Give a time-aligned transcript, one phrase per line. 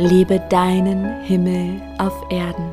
[0.00, 2.72] Lebe deinen Himmel auf Erden.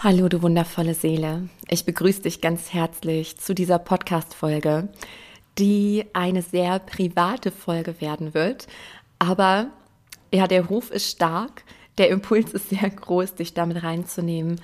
[0.00, 1.48] Hallo, du wundervolle Seele.
[1.70, 4.90] Ich begrüße dich ganz herzlich zu dieser Podcast-Folge,
[5.58, 8.66] die eine sehr private Folge werden wird.
[9.18, 9.68] Aber
[10.30, 11.64] ja, der Ruf ist stark,
[11.96, 14.60] der Impuls ist sehr groß, dich damit reinzunehmen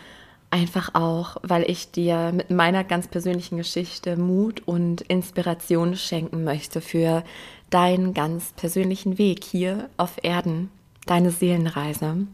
[0.56, 6.80] Einfach auch, weil ich dir mit meiner ganz persönlichen Geschichte Mut und Inspiration schenken möchte
[6.80, 7.24] für
[7.68, 10.70] deinen ganz persönlichen Weg hier auf Erden,
[11.04, 12.26] deine Seelenreise.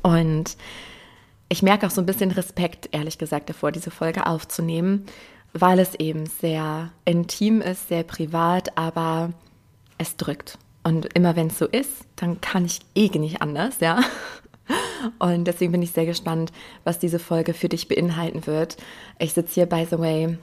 [0.00, 0.56] Und
[1.48, 5.04] ich merke auch so ein bisschen Respekt, ehrlich gesagt, davor, diese Folge aufzunehmen,
[5.52, 9.32] weil es eben sehr intim ist, sehr privat, aber
[9.98, 10.56] es drückt.
[10.84, 13.98] Und immer wenn es so ist, dann kann ich eh nicht anders, ja.
[15.18, 16.52] Und deswegen bin ich sehr gespannt,
[16.84, 18.76] was diese Folge für dich beinhalten wird.
[19.18, 20.38] Ich sitze hier, by the way,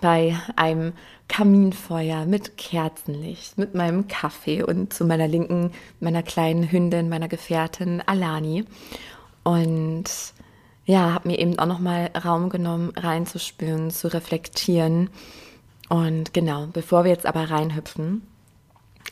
[0.00, 0.92] bei einem
[1.28, 8.02] Kaminfeuer mit Kerzenlicht, mit meinem Kaffee und zu meiner Linken meiner kleinen Hündin, meiner Gefährtin
[8.04, 8.64] Alani.
[9.42, 10.04] Und
[10.86, 15.10] ja, habe mir eben auch nochmal Raum genommen, reinzuspüren, zu reflektieren.
[15.88, 18.22] Und genau, bevor wir jetzt aber reinhüpfen,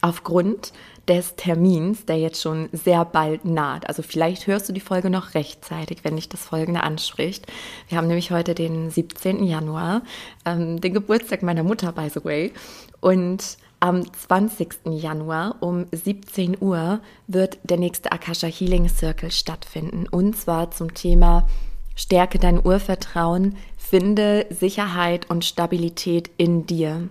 [0.00, 0.72] aufgrund
[1.08, 3.88] des Termins, der jetzt schon sehr bald naht.
[3.88, 7.46] Also vielleicht hörst du die Folge noch rechtzeitig, wenn dich das Folgende anspricht.
[7.88, 9.44] Wir haben nämlich heute den 17.
[9.44, 10.02] Januar,
[10.44, 12.52] ähm, den Geburtstag meiner Mutter, by the way.
[13.00, 14.92] Und am 20.
[14.92, 20.06] Januar um 17 Uhr wird der nächste Akasha Healing Circle stattfinden.
[20.08, 21.48] Und zwar zum Thema
[21.96, 27.08] Stärke dein Urvertrauen, finde Sicherheit und Stabilität in dir.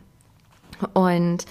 [0.94, 1.46] Und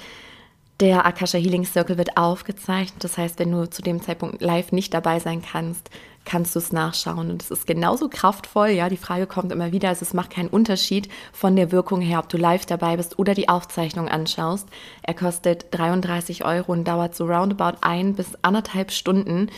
[0.80, 3.04] der Akasha Healing Circle wird aufgezeichnet.
[3.04, 5.90] Das heißt, wenn du zu dem Zeitpunkt live nicht dabei sein kannst,
[6.24, 7.30] kannst du es nachschauen.
[7.30, 8.70] Und es ist genauso kraftvoll.
[8.70, 9.90] Ja, die Frage kommt immer wieder.
[9.90, 13.34] Also es macht keinen Unterschied von der Wirkung her, ob du live dabei bist oder
[13.34, 14.68] die Aufzeichnung anschaust.
[15.02, 19.50] Er kostet 33 Euro und dauert so roundabout ein bis anderthalb Stunden.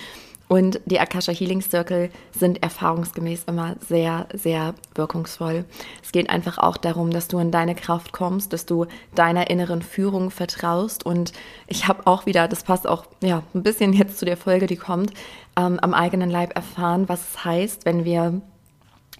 [0.52, 5.64] Und die Akasha Healing Circle sind erfahrungsgemäß immer sehr, sehr wirkungsvoll.
[6.02, 9.80] Es geht einfach auch darum, dass du in deine Kraft kommst, dass du deiner inneren
[9.80, 11.06] Führung vertraust.
[11.06, 11.32] Und
[11.68, 14.76] ich habe auch wieder, das passt auch ja, ein bisschen jetzt zu der Folge, die
[14.76, 15.14] kommt,
[15.56, 18.42] ähm, am eigenen Leib erfahren, was es heißt, wenn wir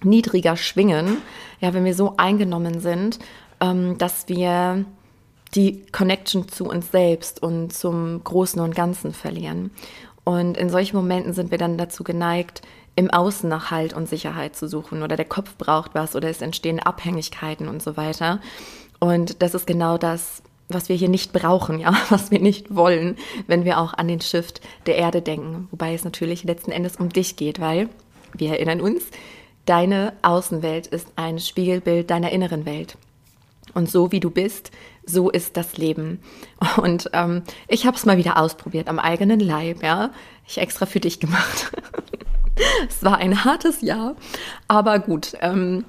[0.03, 1.17] niedriger schwingen,
[1.61, 3.17] ja, wenn wir so eingenommen sind,
[3.59, 4.85] ähm, dass wir
[5.55, 9.71] die Connection zu uns selbst und zum Großen und Ganzen verlieren.
[10.23, 12.61] Und in solchen Momenten sind wir dann dazu geneigt,
[12.95, 16.41] im Außen nach Halt und Sicherheit zu suchen oder der Kopf braucht was oder es
[16.41, 18.39] entstehen Abhängigkeiten und so weiter.
[18.99, 23.17] Und das ist genau das, was wir hier nicht brauchen, ja, was wir nicht wollen,
[23.47, 25.67] wenn wir auch an den Shift der Erde denken.
[25.71, 27.89] Wobei es natürlich letzten Endes um dich geht, weil
[28.33, 29.03] wir erinnern uns,
[29.65, 32.97] deine Außenwelt ist ein Spiegelbild deiner inneren Welt.
[33.73, 34.71] Und so wie du bist,
[35.05, 36.19] so ist das Leben.
[36.77, 40.11] Und ähm, ich habe es mal wieder ausprobiert am eigenen Leib, ja.
[40.47, 41.71] Ich extra für dich gemacht.
[42.87, 44.15] es war ein hartes Jahr,
[44.67, 45.33] aber gut.
[45.41, 45.85] Ähm,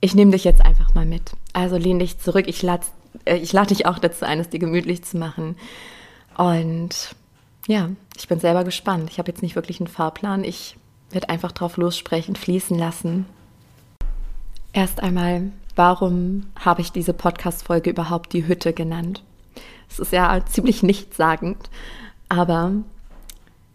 [0.00, 1.32] ich nehme dich jetzt einfach mal mit.
[1.52, 2.46] Also lehn dich zurück.
[2.48, 2.84] Ich lade
[3.24, 5.56] äh, lad dich auch dazu ein, es dir gemütlich zu machen.
[6.36, 7.14] Und
[7.66, 9.10] ja, ich bin selber gespannt.
[9.10, 10.44] Ich habe jetzt nicht wirklich einen Fahrplan.
[10.44, 10.76] Ich
[11.10, 13.26] werde einfach drauf lossprechen, fließen lassen.
[14.72, 19.22] Erst einmal warum habe ich diese Podcast-Folge überhaupt die Hütte genannt?
[19.88, 21.70] Es ist ja ziemlich nichtssagend,
[22.28, 22.72] aber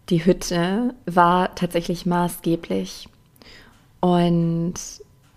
[0.08, 3.08] die Hütte war tatsächlich maßgeblich.
[4.00, 4.74] Und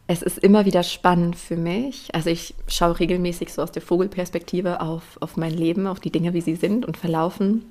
[0.08, 2.14] es ist immer wieder spannend für mich.
[2.14, 6.34] Also ich schaue regelmäßig so aus der Vogelperspektive auf, auf mein Leben, auf die Dinge,
[6.34, 7.66] wie sie sind und verlaufen.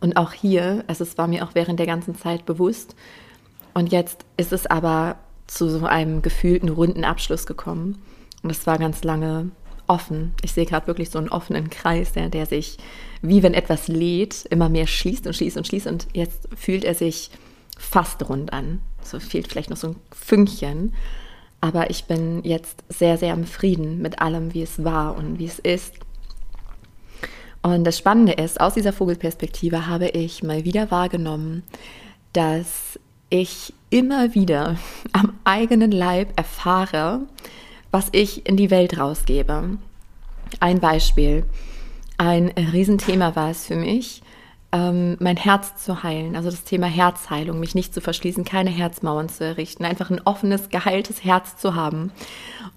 [0.00, 2.94] Und auch hier, also es war mir auch während der ganzen Zeit bewusst.
[3.74, 5.16] Und jetzt ist es aber
[5.50, 8.00] zu so einem gefühlten runden Abschluss gekommen.
[8.42, 9.50] Und es war ganz lange
[9.88, 10.32] offen.
[10.42, 12.78] Ich sehe gerade wirklich so einen offenen Kreis, der, der sich,
[13.20, 15.88] wie wenn etwas lädt, immer mehr schließt und schließt und schließt.
[15.88, 17.30] Und jetzt fühlt er sich
[17.76, 18.80] fast rund an.
[19.02, 20.94] So fehlt vielleicht noch so ein Fünkchen.
[21.60, 25.46] Aber ich bin jetzt sehr, sehr im Frieden mit allem, wie es war und wie
[25.46, 25.94] es ist.
[27.60, 31.64] Und das Spannende ist, aus dieser Vogelperspektive habe ich mal wieder wahrgenommen,
[32.32, 32.98] dass
[33.30, 34.76] ich immer wieder
[35.12, 37.20] am eigenen Leib erfahre,
[37.90, 39.78] was ich in die Welt rausgebe.
[40.60, 41.44] Ein Beispiel.
[42.16, 44.22] Ein Riesenthema war es für mich,
[44.72, 49.28] ähm, mein Herz zu heilen, also das Thema Herzheilung, mich nicht zu verschließen, keine Herzmauern
[49.28, 52.12] zu errichten, einfach ein offenes, geheiltes Herz zu haben.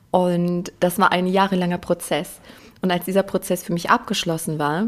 [0.09, 2.39] Und das war ein jahrelanger Prozess.
[2.81, 4.87] Und als dieser Prozess für mich abgeschlossen war,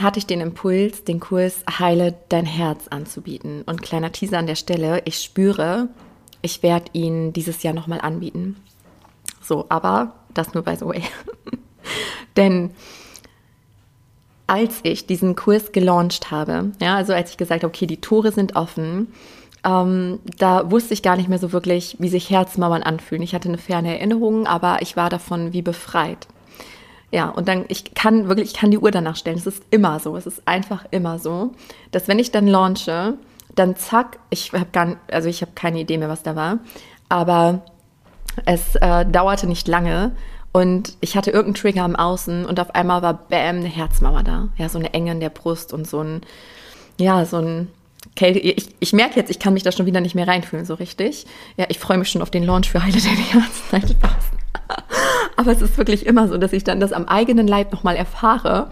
[0.00, 3.62] hatte ich den Impuls, den Kurs Heile dein Herz anzubieten.
[3.62, 5.88] Und kleiner Teaser an der Stelle, ich spüre,
[6.42, 8.56] ich werde ihn dieses Jahr nochmal anbieten.
[9.42, 11.02] So, aber das nur by the way.
[12.36, 12.70] Denn
[14.46, 18.32] als ich diesen Kurs gelauncht habe, ja, also als ich gesagt habe, okay, die Tore
[18.32, 19.08] sind offen,
[19.64, 23.22] ähm, da wusste ich gar nicht mehr so wirklich, wie sich Herzmauern anfühlen.
[23.22, 26.26] Ich hatte eine ferne Erinnerung, aber ich war davon wie befreit.
[27.12, 29.36] Ja, und dann, ich kann wirklich, ich kann die Uhr danach stellen.
[29.36, 31.52] Es ist immer so, es ist einfach immer so,
[31.90, 33.14] dass wenn ich dann launche,
[33.54, 36.58] dann zack, ich habe gar, also ich habe keine Idee mehr, was da war,
[37.08, 37.62] aber
[38.46, 40.12] es äh, dauerte nicht lange
[40.52, 44.48] und ich hatte irgendeinen Trigger am Außen und auf einmal war bam, eine Herzmauer da.
[44.56, 46.22] Ja, so eine Enge in der Brust und so ein,
[46.98, 47.68] ja, so ein
[48.16, 48.38] Kälte.
[48.40, 51.26] Ich, ich merke jetzt, ich kann mich da schon wieder nicht mehr reinfühlen, so richtig.
[51.56, 53.62] Ja, ich freue mich schon auf den Launch für Heile dein Herz.
[53.72, 54.24] Nein, Spaß.
[55.40, 58.68] Aber es ist wirklich immer so, dass ich dann das am eigenen Leib nochmal erfahre.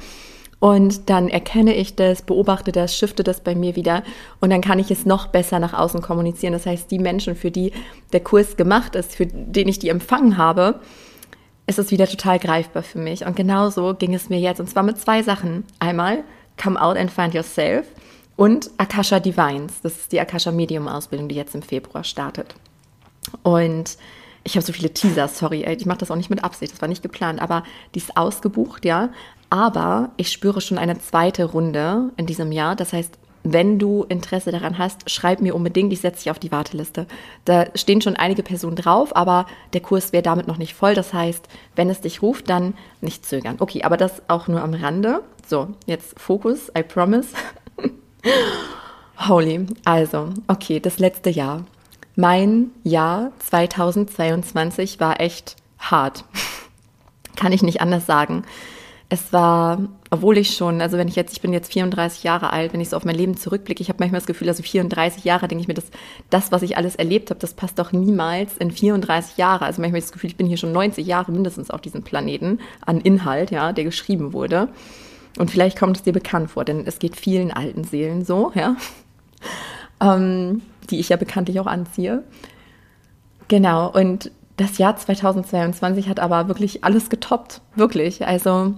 [0.60, 4.02] Und dann erkenne ich das, beobachte das, shifte das bei mir wieder
[4.40, 6.52] und dann kann ich es noch besser nach außen kommunizieren.
[6.52, 7.72] Das heißt, die Menschen, für die
[8.12, 10.80] der Kurs gemacht ist, für den ich die empfangen habe,
[11.66, 13.24] ist es wieder total greifbar für mich.
[13.24, 14.60] Und genauso ging es mir jetzt.
[14.60, 15.64] Und zwar mit zwei Sachen.
[15.78, 16.22] Einmal
[16.62, 17.86] Come Out and Find Yourself
[18.36, 19.80] und Akasha Divines.
[19.82, 22.54] Das ist die Akasha Medium Ausbildung, die jetzt im Februar startet.
[23.42, 23.96] Und
[24.48, 26.88] ich habe so viele Teaser, sorry, ich mache das auch nicht mit Absicht, das war
[26.88, 27.64] nicht geplant, aber
[27.94, 29.10] die ist ausgebucht, ja.
[29.50, 32.74] Aber ich spüre schon eine zweite Runde in diesem Jahr.
[32.74, 36.50] Das heißt, wenn du Interesse daran hast, schreib mir unbedingt, ich setze dich auf die
[36.50, 37.06] Warteliste.
[37.44, 40.94] Da stehen schon einige Personen drauf, aber der Kurs wäre damit noch nicht voll.
[40.94, 41.46] Das heißt,
[41.76, 43.56] wenn es dich ruft, dann nicht zögern.
[43.58, 45.22] Okay, aber das auch nur am Rande.
[45.46, 47.28] So, jetzt Fokus, I promise.
[49.28, 49.66] Holy.
[49.84, 51.64] Also, okay, das letzte Jahr.
[52.20, 56.24] Mein Jahr 2022 war echt hart.
[57.36, 58.42] Kann ich nicht anders sagen
[59.10, 62.74] es war, obwohl ich schon, also wenn ich jetzt, ich bin jetzt 34 Jahre alt,
[62.74, 65.48] wenn ich so auf mein Leben zurückblicke, ich habe manchmal das Gefühl, also 34 Jahre,
[65.48, 65.86] denke ich mir, das,
[66.28, 69.64] das, was ich alles erlebt habe, das passt doch niemals in 34 Jahre.
[69.64, 73.00] Also manchmal das Gefühl, ich bin hier schon 90 Jahre mindestens auf diesem Planeten an
[73.00, 74.68] Inhalt, ja, der geschrieben wurde.
[75.38, 78.76] Und vielleicht kommt es dir bekannt vor, denn es geht vielen alten Seelen so, ja,
[80.02, 82.24] ähm, die ich ja bekanntlich auch anziehe.
[83.48, 88.26] Genau, und das Jahr 2022 hat aber wirklich alles getoppt, wirklich.
[88.26, 88.74] Also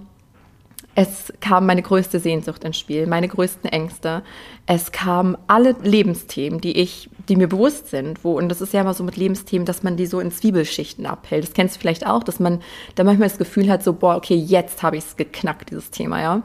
[0.93, 4.23] es kam meine größte Sehnsucht ins Spiel, meine größten Ängste.
[4.65, 8.81] Es kamen alle Lebensthemen, die ich, die mir bewusst sind, wo, und das ist ja
[8.81, 11.45] immer so mit Lebensthemen, dass man die so in Zwiebelschichten abhält.
[11.45, 12.59] Das kennst du vielleicht auch, dass man
[12.95, 16.21] da manchmal das Gefühl hat, so, boah, okay, jetzt habe ich es geknackt, dieses Thema,
[16.21, 16.43] ja.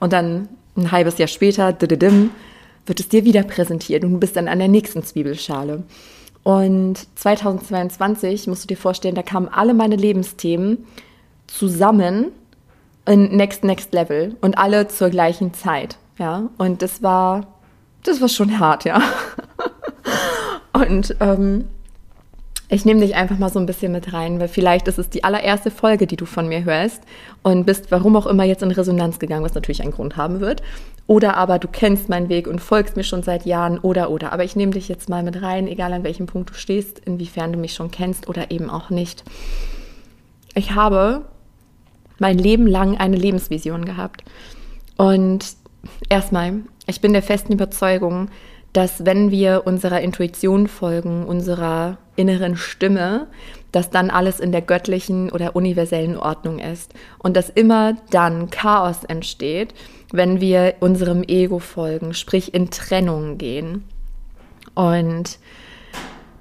[0.00, 2.30] Und dann ein halbes Jahr später, dididim,
[2.86, 5.82] wird es dir wieder präsentiert und du bist dann an der nächsten Zwiebelschale.
[6.42, 10.86] Und 2022, musst du dir vorstellen, da kamen alle meine Lebensthemen
[11.48, 12.28] zusammen
[13.06, 16.48] in Next Next Level und alle zur gleichen Zeit, ja.
[16.58, 17.46] Und das war,
[18.04, 19.02] das war schon hart, ja.
[20.72, 21.64] und ähm,
[22.68, 25.22] ich nehme dich einfach mal so ein bisschen mit rein, weil vielleicht ist es die
[25.22, 27.02] allererste Folge, die du von mir hörst
[27.42, 30.62] und bist warum auch immer jetzt in Resonanz gegangen, was natürlich einen Grund haben wird.
[31.06, 34.32] Oder aber du kennst meinen Weg und folgst mir schon seit Jahren oder oder.
[34.32, 37.52] Aber ich nehme dich jetzt mal mit rein, egal an welchem Punkt du stehst, inwiefern
[37.52, 39.22] du mich schon kennst oder eben auch nicht.
[40.54, 41.24] Ich habe
[42.18, 44.24] mein Leben lang eine Lebensvision gehabt.
[44.96, 45.54] Und
[46.08, 46.54] erstmal,
[46.88, 48.28] ich bin der festen Überzeugung,
[48.76, 53.26] dass wenn wir unserer Intuition folgen, unserer inneren Stimme,
[53.72, 59.04] dass dann alles in der göttlichen oder universellen Ordnung ist und dass immer dann Chaos
[59.04, 59.72] entsteht,
[60.12, 63.84] wenn wir unserem Ego folgen, sprich in Trennung gehen.
[64.74, 65.38] Und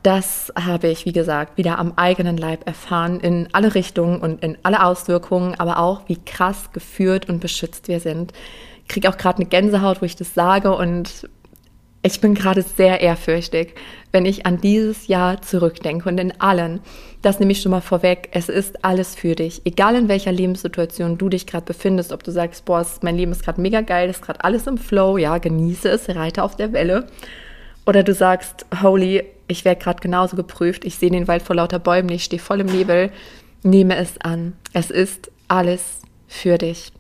[0.04, 4.58] das habe ich, wie gesagt, wieder am eigenen Leib erfahren, in alle Richtungen und in
[4.62, 8.34] alle Auswirkungen, aber auch, wie krass geführt und beschützt wir sind.
[8.82, 11.30] Ich kriege auch gerade eine Gänsehaut, wo ich das sage und
[12.06, 13.74] ich bin gerade sehr ehrfürchtig,
[14.12, 16.80] wenn ich an dieses Jahr zurückdenke und in allen.
[17.24, 18.30] Das nehme ich schon mal vorweg.
[18.32, 19.64] Es ist alles für dich.
[19.66, 23.44] Egal in welcher Lebenssituation du dich gerade befindest, ob du sagst, boah, mein Leben ist
[23.44, 27.08] gerade mega geil, ist gerade alles im Flow, ja, genieße es, reite auf der Welle.
[27.88, 31.80] Oder du sagst, holy, ich werde gerade genauso geprüft, ich sehe den Wald vor lauter
[31.80, 33.10] Bäumen, ich stehe voll im Nebel,
[33.64, 34.54] nehme es an.
[34.74, 36.92] Es ist alles für dich.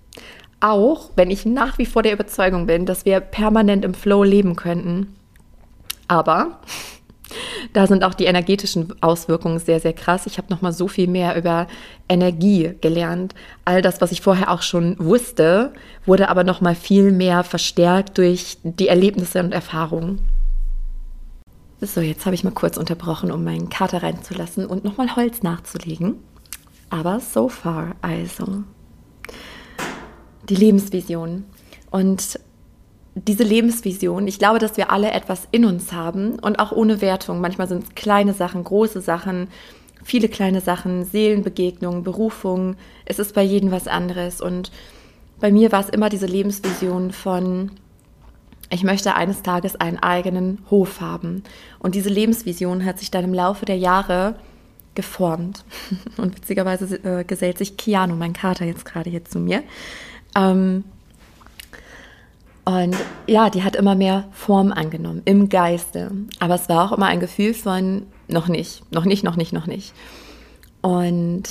[0.59, 4.55] Auch wenn ich nach wie vor der Überzeugung bin, dass wir permanent im Flow leben
[4.55, 5.15] könnten.
[6.07, 6.59] Aber
[7.73, 10.25] Da sind auch die energetischen Auswirkungen sehr, sehr krass.
[10.25, 11.67] Ich habe noch mal so viel mehr über
[12.07, 13.33] Energie gelernt.
[13.65, 15.73] All das, was ich vorher auch schon wusste,
[16.05, 20.19] wurde aber noch mal viel mehr verstärkt durch die Erlebnisse und Erfahrungen.
[21.81, 25.43] So, jetzt habe ich mal kurz unterbrochen, um meinen Kater reinzulassen und noch mal Holz
[25.43, 26.15] nachzulegen.
[26.89, 28.63] Aber so far also.
[30.49, 31.45] Die Lebensvision.
[31.91, 32.39] Und
[33.15, 37.39] diese Lebensvision, ich glaube, dass wir alle etwas in uns haben und auch ohne Wertung.
[37.39, 39.47] Manchmal sind es kleine Sachen, große Sachen,
[40.03, 42.75] viele kleine Sachen, Seelenbegegnungen, Berufungen.
[43.05, 44.41] Es ist bei jedem was anderes.
[44.41, 44.71] Und
[45.39, 47.71] bei mir war es immer diese Lebensvision von,
[48.69, 51.43] ich möchte eines Tages einen eigenen Hof haben.
[51.79, 54.35] Und diese Lebensvision hat sich dann im Laufe der Jahre
[54.95, 55.63] geformt.
[56.17, 59.63] Und witzigerweise äh, gesellt sich Keanu, mein Kater, jetzt gerade hier zu mir.
[60.35, 60.83] Ähm,
[62.65, 62.95] und
[63.27, 66.11] ja, die hat immer mehr Form angenommen im Geiste.
[66.39, 69.67] Aber es war auch immer ein Gefühl von noch nicht, noch nicht, noch nicht, noch
[69.67, 69.93] nicht.
[70.81, 71.43] Und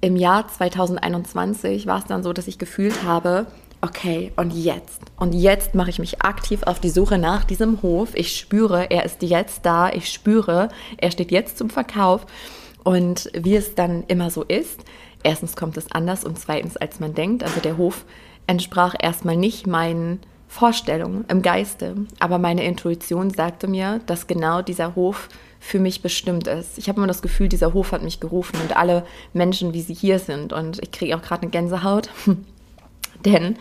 [0.00, 3.46] im Jahr 2021 war es dann so, dass ich gefühlt habe,
[3.80, 5.00] okay, und jetzt?
[5.16, 8.14] Und jetzt mache ich mich aktiv auf die Suche nach diesem Hof.
[8.14, 9.90] Ich spüre, er ist jetzt da.
[9.90, 12.26] Ich spüre, er steht jetzt zum Verkauf.
[12.84, 14.84] Und wie es dann immer so ist,
[15.22, 17.42] erstens kommt es anders und zweitens, als man denkt.
[17.42, 18.04] Also der Hof
[18.46, 24.96] entsprach erstmal nicht meinen Vorstellungen im Geiste, aber meine Intuition sagte mir, dass genau dieser
[24.96, 25.28] Hof
[25.60, 26.78] für mich bestimmt ist.
[26.78, 29.94] Ich habe immer das Gefühl, dieser Hof hat mich gerufen und alle Menschen, wie sie
[29.94, 30.52] hier sind.
[30.52, 32.08] Und ich kriege auch gerade eine Gänsehaut,
[33.24, 33.56] denn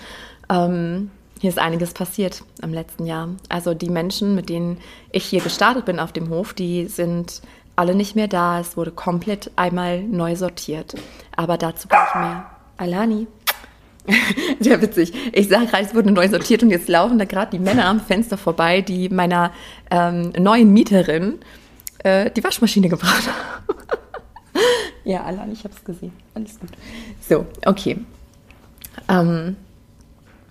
[0.49, 3.29] ähm, hier ist einiges passiert im letzten Jahr.
[3.49, 4.77] Also die Menschen, mit denen
[5.11, 7.41] ich hier gestartet bin auf dem Hof, die sind
[7.79, 8.59] alle nicht mehr da.
[8.59, 10.95] Es wurde komplett einmal neu sortiert.
[11.35, 12.45] Aber dazu gleich mehr.
[12.75, 13.27] Alani.
[14.59, 15.13] Sehr witzig.
[15.31, 18.01] Ich sage gerade, es wurde neu sortiert und jetzt laufen da gerade die Männer am
[18.01, 19.51] Fenster vorbei, die meiner
[19.91, 21.39] ähm, neuen Mieterin
[21.99, 23.79] äh, die Waschmaschine gebracht haben.
[25.05, 26.11] ja, allein, ich habe es gesehen.
[26.33, 26.69] Alles gut.
[27.27, 27.97] So, okay.
[29.07, 29.55] Ähm,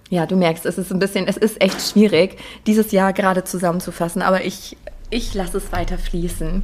[0.08, 4.22] ja, du merkst, es ist ein bisschen, es ist echt schwierig, dieses Jahr gerade zusammenzufassen,
[4.22, 4.78] aber ich,
[5.10, 6.62] ich lasse es weiter fließen.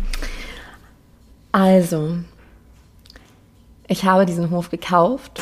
[1.54, 2.18] Also,
[3.86, 5.40] ich habe diesen Hof gekauft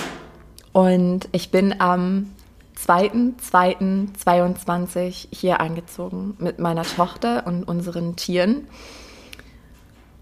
[0.74, 2.30] und ich bin am
[2.78, 8.68] 2.2.22 hier eingezogen mit meiner Tochter und unseren Tieren.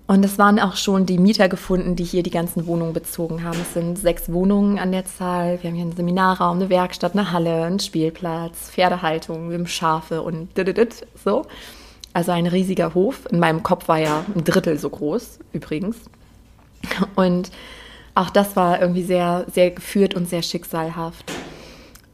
[0.07, 3.59] Und es waren auch schon die Mieter gefunden, die hier die ganzen Wohnungen bezogen haben.
[3.61, 5.61] Es sind sechs Wohnungen an der Zahl.
[5.61, 10.23] Wir haben hier einen Seminarraum, eine Werkstatt, eine Halle, einen Spielplatz, Pferdehaltung, wir haben Schafe
[10.23, 10.51] und
[11.25, 11.47] so.
[12.13, 13.27] Also ein riesiger Hof.
[13.31, 15.97] In meinem Kopf war ja ein Drittel so groß, übrigens.
[17.15, 17.51] Und
[18.15, 21.31] auch das war irgendwie sehr, sehr geführt und sehr schicksalhaft.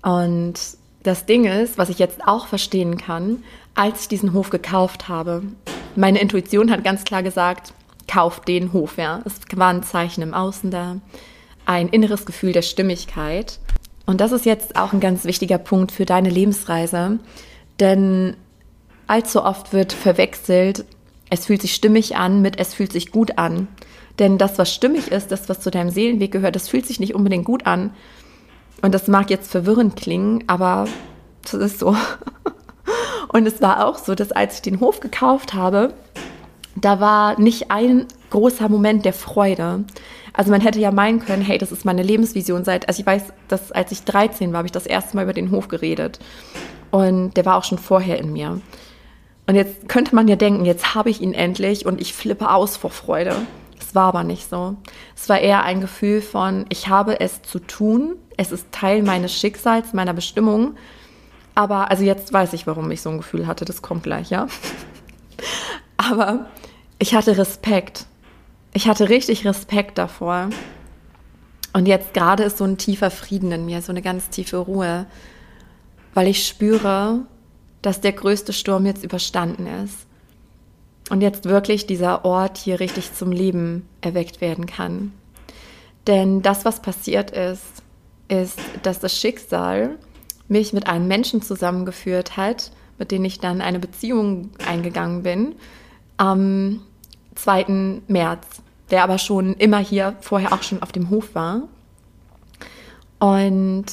[0.03, 0.55] Und
[1.03, 3.43] das Ding ist, was ich jetzt auch verstehen kann,
[3.75, 5.43] als ich diesen Hof gekauft habe,
[5.95, 7.73] meine Intuition hat ganz klar gesagt,
[8.07, 9.23] kauf den Hof, ja.
[9.25, 10.97] Es war ein Zeichen im Außen da,
[11.65, 13.59] ein inneres Gefühl der Stimmigkeit.
[14.05, 17.19] Und das ist jetzt auch ein ganz wichtiger Punkt für deine Lebensreise,
[17.81, 18.37] denn
[19.07, 20.85] allzu oft wird verwechselt,
[21.31, 23.69] es fühlt sich stimmig an mit es fühlt sich gut an.
[24.19, 27.15] Denn das, was stimmig ist, das, was zu deinem Seelenweg gehört, das fühlt sich nicht
[27.15, 27.93] unbedingt gut an.
[28.83, 30.87] Und das mag jetzt verwirrend klingen, aber
[31.43, 31.97] das ist so.
[33.29, 35.93] Und es war auch so, dass als ich den Hof gekauft habe,
[36.77, 39.85] da war nicht ein großer Moment der Freude.
[40.33, 43.25] Also man hätte ja meinen können, hey, das ist meine Lebensvision seit, also ich weiß,
[43.49, 46.19] dass als ich 13 war, habe ich das erste Mal über den Hof geredet.
[46.91, 48.61] Und der war auch schon vorher in mir.
[49.47, 52.77] Und jetzt könnte man ja denken, jetzt habe ich ihn endlich und ich flippe aus
[52.77, 53.37] vor Freude.
[53.79, 54.77] Es war aber nicht so.
[55.15, 59.33] Es war eher ein Gefühl von, ich habe es zu tun, es ist Teil meines
[59.33, 60.75] Schicksals, meiner Bestimmung.
[61.55, 64.47] Aber, also jetzt weiß ich, warum ich so ein Gefühl hatte, das kommt gleich, ja.
[65.97, 66.47] Aber
[66.99, 68.07] ich hatte Respekt.
[68.73, 70.51] Ich hatte richtig Respekt davor.
[71.73, 75.07] Und jetzt gerade ist so ein tiefer Frieden in mir, so eine ganz tiefe Ruhe,
[76.15, 77.21] weil ich spüre,
[77.83, 80.07] dass der größte Sturm jetzt überstanden ist
[81.11, 85.13] und jetzt wirklich dieser Ort hier richtig zum Leben erweckt werden kann.
[86.07, 87.83] Denn das, was passiert ist,
[88.29, 89.99] ist, dass das Schicksal
[90.49, 95.55] mich mit einem Menschen zusammengeführt hat, mit dem ich dann eine Beziehung eingegangen bin,
[96.17, 96.83] am
[97.35, 98.03] 2.
[98.09, 98.47] März,
[98.91, 101.63] der aber schon immer hier vorher auch schon auf dem Hof war.
[103.19, 103.87] Und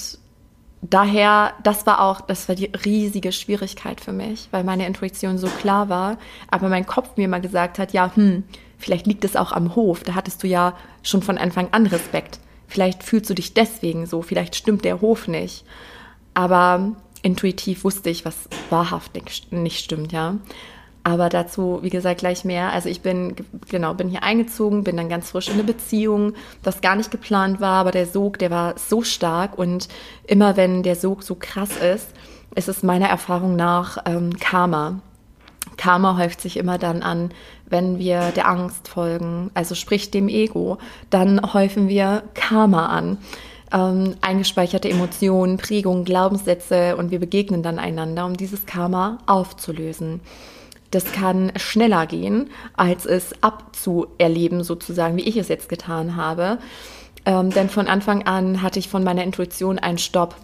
[0.89, 5.47] daher, das war auch, das war die riesige Schwierigkeit für mich, weil meine Intuition so
[5.47, 6.17] klar war,
[6.49, 8.43] aber mein Kopf mir mal gesagt hat, ja, hm,
[8.77, 12.39] vielleicht liegt es auch am Hof, da hattest du ja schon von Anfang an Respekt.
[12.67, 15.63] Vielleicht fühlst du dich deswegen so, vielleicht stimmt der Hof nicht.
[16.33, 19.11] Aber intuitiv wusste ich, was wahrhaft
[19.51, 20.37] nicht stimmt, ja.
[21.03, 22.71] Aber dazu, wie gesagt, gleich mehr.
[22.71, 23.35] Also ich bin,
[23.69, 26.33] genau, bin hier eingezogen, bin dann ganz frisch in eine Beziehung,
[26.63, 29.89] das gar nicht geplant war, aber der Sog, der war so stark und
[30.25, 32.07] immer wenn der Sog so krass ist,
[32.55, 34.99] ist es meiner Erfahrung nach ähm, Karma.
[35.75, 37.31] Karma häuft sich immer dann an,
[37.65, 40.77] wenn wir der Angst folgen, also sprich dem Ego,
[41.09, 43.17] dann häufen wir Karma an.
[43.73, 50.21] Ähm, eingespeicherte Emotionen, Prägungen, Glaubenssätze und wir begegnen dann einander, um dieses Karma aufzulösen
[50.93, 56.59] das kann schneller gehen, als es abzuerleben, sozusagen, wie ich es jetzt getan habe.
[57.25, 60.35] Ähm, denn von Anfang an hatte ich von meiner Intuition einen Stopp.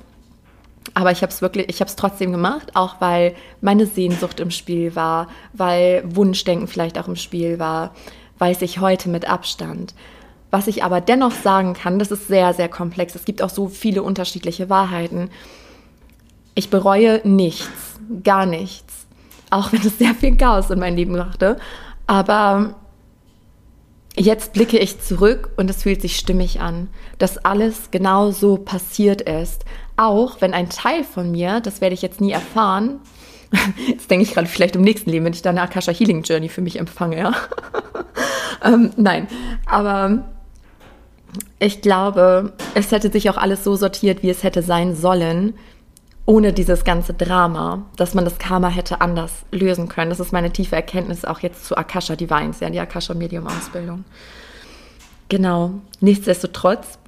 [0.94, 4.50] Aber ich habe es wirklich, ich habe es trotzdem gemacht, auch weil meine Sehnsucht im
[4.50, 7.94] Spiel war, weil Wunschdenken vielleicht auch im Spiel war,
[8.40, 9.94] weiß ich heute mit Abstand.
[10.52, 13.14] Was ich aber dennoch sagen kann, das ist sehr, sehr komplex.
[13.14, 15.30] Es gibt auch so viele unterschiedliche Wahrheiten.
[16.56, 18.89] Ich bereue nichts, gar nichts
[19.50, 21.58] auch wenn es sehr viel Chaos in mein Leben brachte.
[22.08, 22.76] Aber
[24.16, 29.22] jetzt blicke ich zurück und es fühlt sich stimmig an, dass alles genau so passiert
[29.22, 29.66] ist.
[29.98, 33.00] Auch wenn ein Teil von mir, das werde ich jetzt nie erfahren,
[33.88, 36.50] jetzt denke ich gerade vielleicht im nächsten Leben, wenn ich da eine Akasha Healing Journey
[36.50, 37.34] für mich empfange, ja.
[38.64, 39.28] ähm, nein,
[39.66, 40.26] aber
[41.60, 45.56] ich glaube, es hätte sich auch alles so sortiert, wie es hätte sein sollen,
[46.26, 50.10] ohne dieses ganze Drama, dass man das Karma hätte anders lösen können.
[50.10, 54.06] Das ist meine tiefe Erkenntnis auch jetzt zu Akasha Divines, ja, die Akasha Medium Ausbildung.
[55.28, 55.74] Genau.
[56.02, 57.00] Nichtsdestotrotz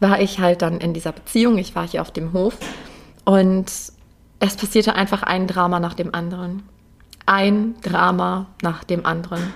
[0.00, 1.58] war ich halt dann in dieser Beziehung.
[1.58, 2.58] Ich war hier auf dem Hof
[3.24, 3.66] und
[4.40, 6.64] es passierte einfach ein Drama nach dem anderen.
[7.26, 9.52] Ein Drama nach dem anderen.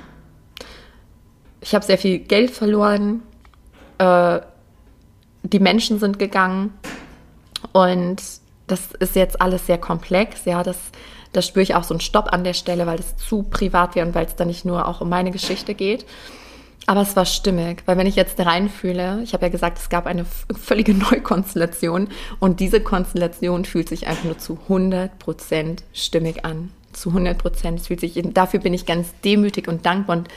[1.60, 3.22] Ich habe sehr viel Geld verloren.
[3.98, 4.40] Äh,
[5.42, 6.72] die Menschen sind gegangen
[7.72, 8.22] und
[8.66, 10.76] das ist jetzt alles sehr komplex, ja, das,
[11.32, 14.06] das spüre ich auch so einen Stopp an der Stelle, weil es zu privat wäre
[14.06, 16.06] und weil es da nicht nur auch um meine Geschichte geht.
[16.88, 20.06] Aber es war stimmig, weil wenn ich jetzt reinfühle, ich habe ja gesagt, es gab
[20.06, 26.70] eine völlige Neukonstellation und diese Konstellation fühlt sich einfach nur zu 100% stimmig an.
[26.92, 27.74] Zu 100%.
[27.74, 30.28] Es fühlt sich, dafür bin ich ganz demütig und dankbar und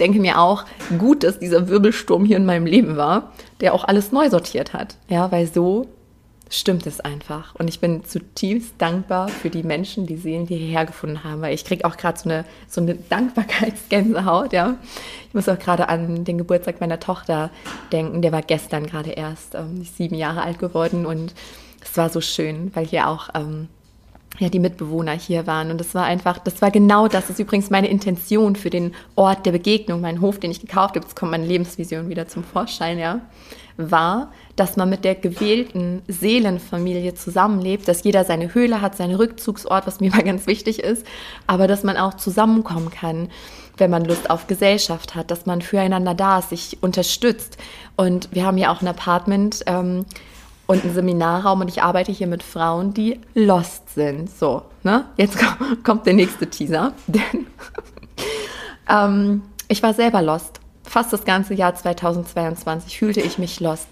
[0.00, 0.64] denke mir auch,
[0.98, 4.96] gut, dass dieser Wirbelsturm hier in meinem Leben war, der auch alles neu sortiert hat.
[5.08, 5.86] Ja, weil so
[6.52, 7.54] stimmt es einfach.
[7.54, 11.54] Und ich bin zutiefst dankbar für die Menschen, die Seelen, die hierher gefunden haben, weil
[11.54, 14.76] ich kriege auch gerade so eine, so eine Dankbarkeitsgänsehaut, ja.
[15.28, 17.50] Ich muss auch gerade an den Geburtstag meiner Tochter
[17.90, 21.34] denken, der war gestern gerade erst ähm, sieben Jahre alt geworden und
[21.82, 23.68] es war so schön, weil hier auch ähm,
[24.38, 25.70] ja, die Mitbewohner hier waren.
[25.70, 27.22] Und das war einfach, das war genau das.
[27.22, 30.94] Das ist übrigens meine Intention für den Ort der Begegnung, meinen Hof, den ich gekauft
[30.94, 31.00] habe.
[31.00, 33.20] Jetzt kommt meine Lebensvision wieder zum Vorschein, ja
[33.76, 39.86] war, dass man mit der gewählten Seelenfamilie zusammenlebt, dass jeder seine Höhle hat, seinen Rückzugsort,
[39.86, 41.06] was mir mal ganz wichtig ist,
[41.46, 43.28] aber dass man auch zusammenkommen kann,
[43.78, 47.56] wenn man Lust auf Gesellschaft hat, dass man füreinander da ist, sich unterstützt.
[47.96, 50.04] Und wir haben ja auch ein Apartment ähm,
[50.66, 54.30] und einen Seminarraum und ich arbeite hier mit Frauen, die lost sind.
[54.30, 55.06] So, ne?
[55.16, 55.38] Jetzt
[55.84, 57.46] kommt der nächste Teaser, denn
[58.88, 63.88] ähm, ich war selber lost fast das ganze Jahr 2022 fühlte ich mich lost.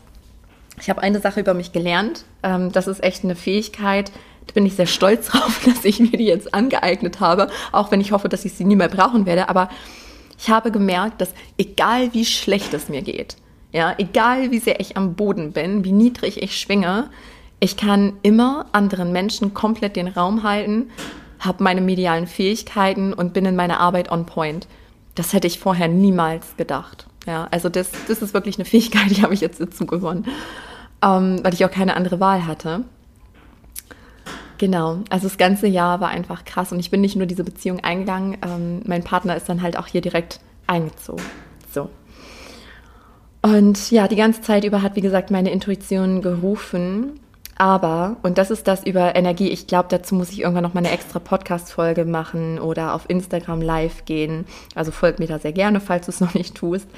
[0.81, 2.25] Ich habe eine Sache über mich gelernt.
[2.43, 4.11] Ähm, das ist echt eine Fähigkeit.
[4.47, 8.01] Da bin ich sehr stolz drauf, dass ich mir die jetzt angeeignet habe, auch wenn
[8.01, 9.49] ich hoffe, dass ich sie nie mehr brauchen werde.
[9.49, 9.69] Aber
[10.39, 13.37] ich habe gemerkt, dass egal wie schlecht es mir geht,
[13.73, 17.11] ja, egal wie sehr ich am Boden bin, wie niedrig ich schwinge,
[17.61, 20.91] ich kann immer anderen Menschen komplett den Raum halten,
[21.39, 24.67] habe meine medialen Fähigkeiten und bin in meiner Arbeit on point.
[25.15, 27.07] Das hätte ich vorher niemals gedacht.
[27.27, 30.27] Ja, also das, das ist wirklich eine Fähigkeit, die habe ich jetzt dazu gewonnen,
[31.03, 32.85] ähm, weil ich auch keine andere Wahl hatte.
[34.59, 37.81] Genau, also das ganze Jahr war einfach krass und ich bin nicht nur diese Beziehung
[37.81, 41.25] eingegangen, ähm, mein Partner ist dann halt auch hier direkt eingezogen.
[41.73, 41.89] So.
[43.43, 47.21] Und ja, die ganze Zeit über hat, wie gesagt, meine Intuition gerufen
[47.61, 50.79] aber, und das ist das über Energie, ich glaube, dazu muss ich irgendwann noch mal
[50.79, 54.47] eine extra Podcast-Folge machen oder auf Instagram live gehen.
[54.75, 56.89] Also folgt mir da sehr gerne, falls du es noch nicht tust.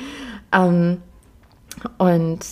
[0.52, 0.98] Ähm,
[1.98, 2.46] und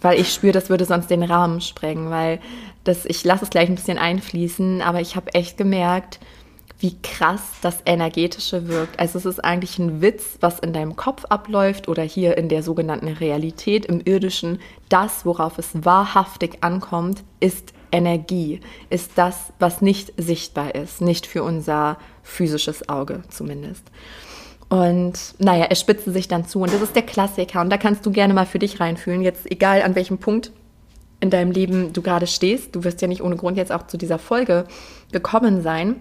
[0.00, 2.40] weil ich spüre, das würde sonst den Rahmen sprengen, weil
[2.84, 6.20] das, ich lasse es gleich ein bisschen einfließen, aber ich habe echt gemerkt,
[6.80, 8.98] wie krass das Energetische wirkt.
[8.98, 12.62] Also es ist eigentlich ein Witz, was in deinem Kopf abläuft oder hier in der
[12.62, 14.60] sogenannten Realität, im irdischen.
[14.88, 21.42] Das, worauf es wahrhaftig ankommt, ist Energie, ist das, was nicht sichtbar ist, nicht für
[21.42, 23.84] unser physisches Auge zumindest.
[24.70, 28.06] Und naja, es spitzte sich dann zu und das ist der Klassiker und da kannst
[28.06, 30.52] du gerne mal für dich reinfühlen, jetzt egal an welchem Punkt
[31.18, 33.98] in deinem Leben du gerade stehst, du wirst ja nicht ohne Grund jetzt auch zu
[33.98, 34.66] dieser Folge
[35.10, 35.96] gekommen sein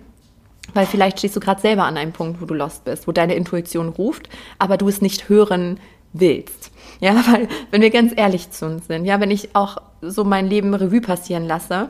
[0.74, 3.36] Weil vielleicht stehst du gerade selber an einem Punkt, wo du lost bist, wo deine
[3.36, 5.80] Intuition ruft, aber du es nicht hören
[6.14, 6.72] willst.
[7.00, 10.48] Ja, weil, wenn wir ganz ehrlich zu uns sind, ja, wenn ich auch so mein
[10.48, 11.90] Leben Revue passieren lasse,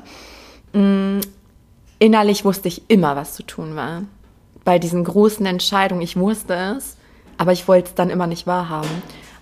[0.73, 1.21] mh, mm,
[1.99, 4.03] innerlich wusste ich immer, was zu tun war.
[4.63, 6.97] Bei diesen großen Entscheidungen, ich wusste es,
[7.37, 8.89] aber ich wollte es dann immer nicht wahrhaben.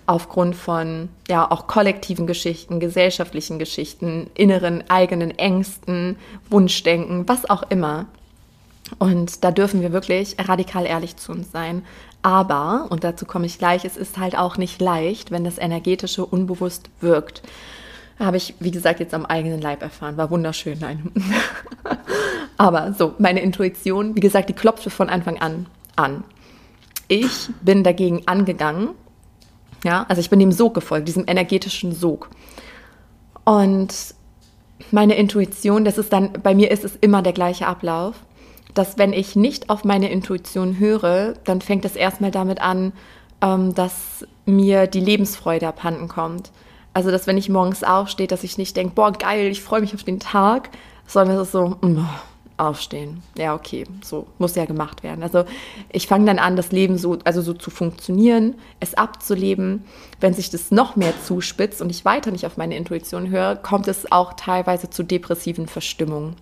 [0.06, 6.16] Aufgrund von, ja, auch kollektiven Geschichten, gesellschaftlichen Geschichten, inneren eigenen Ängsten,
[6.48, 8.06] Wunschdenken, was auch immer.
[8.98, 11.84] Und da dürfen wir wirklich radikal ehrlich zu uns sein.
[12.22, 16.24] Aber, und dazu komme ich gleich, es ist halt auch nicht leicht, wenn das Energetische
[16.24, 17.42] unbewusst wirkt.
[18.18, 20.16] Habe ich, wie gesagt, jetzt am eigenen Leib erfahren.
[20.16, 21.12] War wunderschön, nein.
[22.56, 26.24] Aber so, meine Intuition, wie gesagt, die klopfte von Anfang an an.
[27.08, 28.90] Ich bin dagegen angegangen.
[29.84, 32.30] Ja, also ich bin dem Sog gefolgt, diesem energetischen Sog.
[33.44, 33.94] Und
[34.90, 38.16] meine Intuition, das ist dann, bei mir ist es immer der gleiche Ablauf
[38.78, 42.92] dass wenn ich nicht auf meine Intuition höre, dann fängt es erstmal damit an,
[43.42, 46.52] ähm, dass mir die Lebensfreude abhanden kommt.
[46.94, 49.94] Also, dass wenn ich morgens aufstehe, dass ich nicht denke, boah, geil, ich freue mich
[49.94, 50.70] auf den Tag,
[51.06, 52.08] sondern es ist so, mh, mm,
[52.56, 53.22] aufstehen.
[53.36, 55.22] Ja, okay, so muss ja gemacht werden.
[55.22, 55.44] Also
[55.90, 59.84] ich fange dann an, das Leben so, also so zu funktionieren, es abzuleben.
[60.20, 63.88] Wenn sich das noch mehr zuspitzt und ich weiter nicht auf meine Intuition höre, kommt
[63.88, 66.34] es auch teilweise zu depressiven Verstimmungen.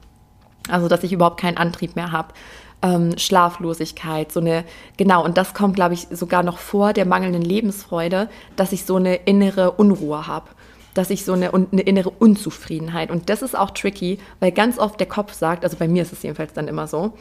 [0.69, 2.35] Also, dass ich überhaupt keinen Antrieb mehr habe.
[2.83, 4.65] Ähm, Schlaflosigkeit, so eine,
[4.97, 8.97] genau, und das kommt, glaube ich, sogar noch vor der mangelnden Lebensfreude, dass ich so
[8.97, 10.51] eine innere Unruhe habe,
[10.93, 13.11] dass ich so eine, eine innere Unzufriedenheit.
[13.11, 16.13] Und das ist auch tricky, weil ganz oft der Kopf sagt, also bei mir ist
[16.13, 17.15] es jedenfalls dann immer so,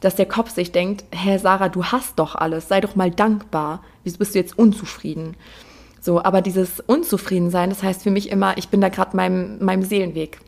[0.00, 3.82] dass der Kopf sich denkt, Herr Sarah, du hast doch alles, sei doch mal dankbar.
[4.04, 5.36] Wieso bist du jetzt unzufrieden?
[6.00, 9.82] So, aber dieses Unzufriedensein, das heißt für mich immer, ich bin da gerade meinem, meinem
[9.82, 10.40] Seelenweg.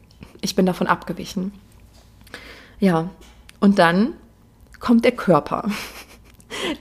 [0.42, 1.52] Ich bin davon abgewichen.
[2.78, 3.10] Ja,
[3.60, 4.14] und dann
[4.80, 5.68] kommt der Körper.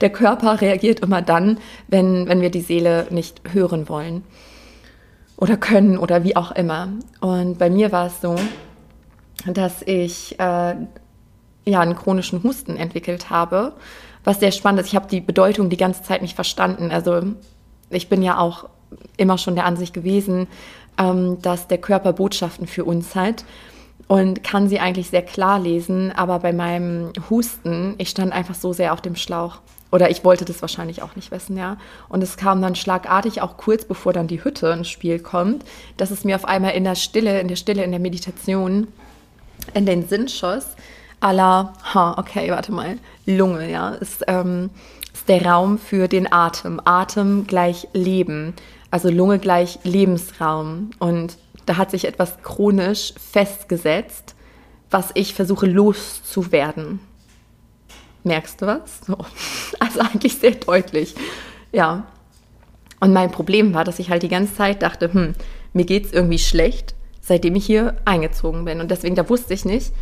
[0.00, 4.24] Der Körper reagiert immer dann, wenn, wenn wir die Seele nicht hören wollen
[5.36, 6.88] oder können oder wie auch immer.
[7.20, 8.36] Und bei mir war es so,
[9.44, 10.76] dass ich äh,
[11.66, 13.74] ja einen chronischen Husten entwickelt habe,
[14.24, 14.86] was sehr spannend ist.
[14.86, 16.90] Ich habe die Bedeutung die ganze Zeit nicht verstanden.
[16.90, 17.22] Also
[17.90, 18.68] ich bin ja auch
[19.16, 20.46] immer schon der Ansicht gewesen,
[20.96, 23.44] ähm, dass der Körper Botschaften für uns hat
[24.08, 28.72] und kann sie eigentlich sehr klar lesen, aber bei meinem Husten, ich stand einfach so
[28.72, 29.58] sehr auf dem Schlauch.
[29.92, 31.76] Oder ich wollte das wahrscheinlich auch nicht wissen, ja.
[32.08, 35.64] Und es kam dann schlagartig, auch kurz bevor dann die Hütte ins Spiel kommt,
[35.96, 38.88] dass es mir auf einmal in der Stille, in der Stille, in der Meditation
[39.74, 40.66] in den Sinn schoss,
[41.20, 44.70] à la, ha, okay, warte mal, Lunge, ja, ist, ähm,
[45.12, 46.80] ist der Raum für den Atem.
[46.84, 48.54] Atem gleich Leben,
[48.90, 50.90] also Lunge gleich Lebensraum.
[50.98, 54.34] Und da hat sich etwas chronisch festgesetzt,
[54.90, 57.00] was ich versuche loszuwerden.
[58.22, 59.00] Merkst du was?
[59.06, 59.18] So.
[59.78, 61.14] Also eigentlich sehr deutlich.
[61.72, 62.06] Ja.
[63.00, 65.34] Und mein Problem war, dass ich halt die ganze Zeit dachte, hm,
[65.72, 68.80] mir geht es irgendwie schlecht, seitdem ich hier eingezogen bin.
[68.80, 69.92] Und deswegen, da wusste ich nicht,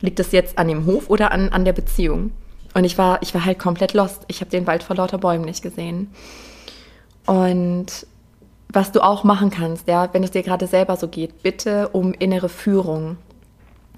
[0.00, 2.32] liegt das jetzt an dem Hof oder an, an der Beziehung.
[2.74, 4.24] Und ich war, ich war halt komplett lost.
[4.28, 6.10] Ich habe den Wald vor lauter Bäumen nicht gesehen.
[7.26, 8.06] Und
[8.72, 12.12] was du auch machen kannst, ja, wenn es dir gerade selber so geht, bitte um
[12.14, 13.16] innere Führung.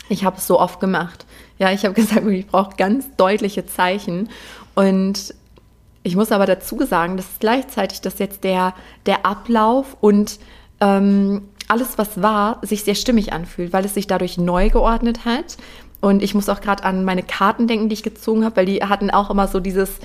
[0.08, 1.26] Ich habe es so oft gemacht.
[1.58, 4.28] Ja, ich habe gesagt, ich brauche ganz deutliche Zeichen.
[4.74, 5.34] Und
[6.02, 8.74] ich muss aber dazu sagen, dass gleichzeitig dass jetzt der,
[9.06, 10.38] der Ablauf und
[10.80, 15.56] ähm, alles, was war, sich sehr stimmig anfühlt, weil es sich dadurch neu geordnet hat.
[16.00, 18.82] Und ich muss auch gerade an meine Karten denken, die ich gezogen habe, weil die
[18.82, 20.00] hatten auch immer so dieses,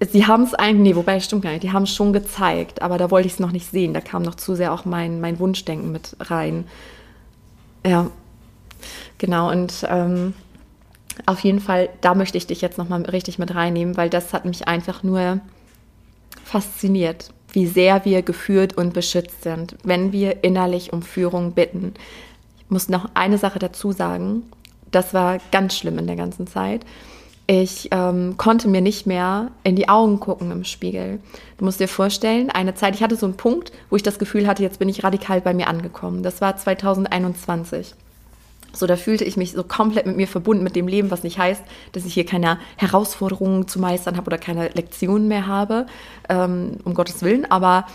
[0.00, 2.98] sie haben es eigentlich, nee, wobei stimmt gar nicht, die haben es schon gezeigt, aber
[2.98, 3.94] da wollte ich es noch nicht sehen.
[3.94, 6.66] Da kam noch zu sehr auch mein, mein Wunschdenken mit rein.
[7.84, 8.10] Ja,
[9.18, 9.50] genau.
[9.50, 10.34] Und ähm,
[11.24, 14.44] auf jeden Fall, da möchte ich dich jetzt nochmal richtig mit reinnehmen, weil das hat
[14.44, 15.40] mich einfach nur
[16.44, 21.94] fasziniert, wie sehr wir geführt und beschützt sind, wenn wir innerlich um Führung bitten.
[22.58, 24.42] Ich muss noch eine Sache dazu sagen.
[24.90, 26.84] Das war ganz schlimm in der ganzen Zeit
[27.46, 31.20] ich ähm, konnte mir nicht mehr in die Augen gucken im Spiegel.
[31.58, 34.48] Du musst dir vorstellen, eine Zeit, ich hatte so einen Punkt, wo ich das Gefühl
[34.48, 36.24] hatte, jetzt bin ich radikal bei mir angekommen.
[36.24, 37.94] Das war 2021.
[38.72, 41.38] So, da fühlte ich mich so komplett mit mir verbunden, mit dem Leben, was nicht
[41.38, 45.86] heißt, dass ich hier keine Herausforderungen zu meistern habe oder keine Lektionen mehr habe,
[46.28, 47.50] ähm, um Gottes Willen.
[47.50, 47.86] Aber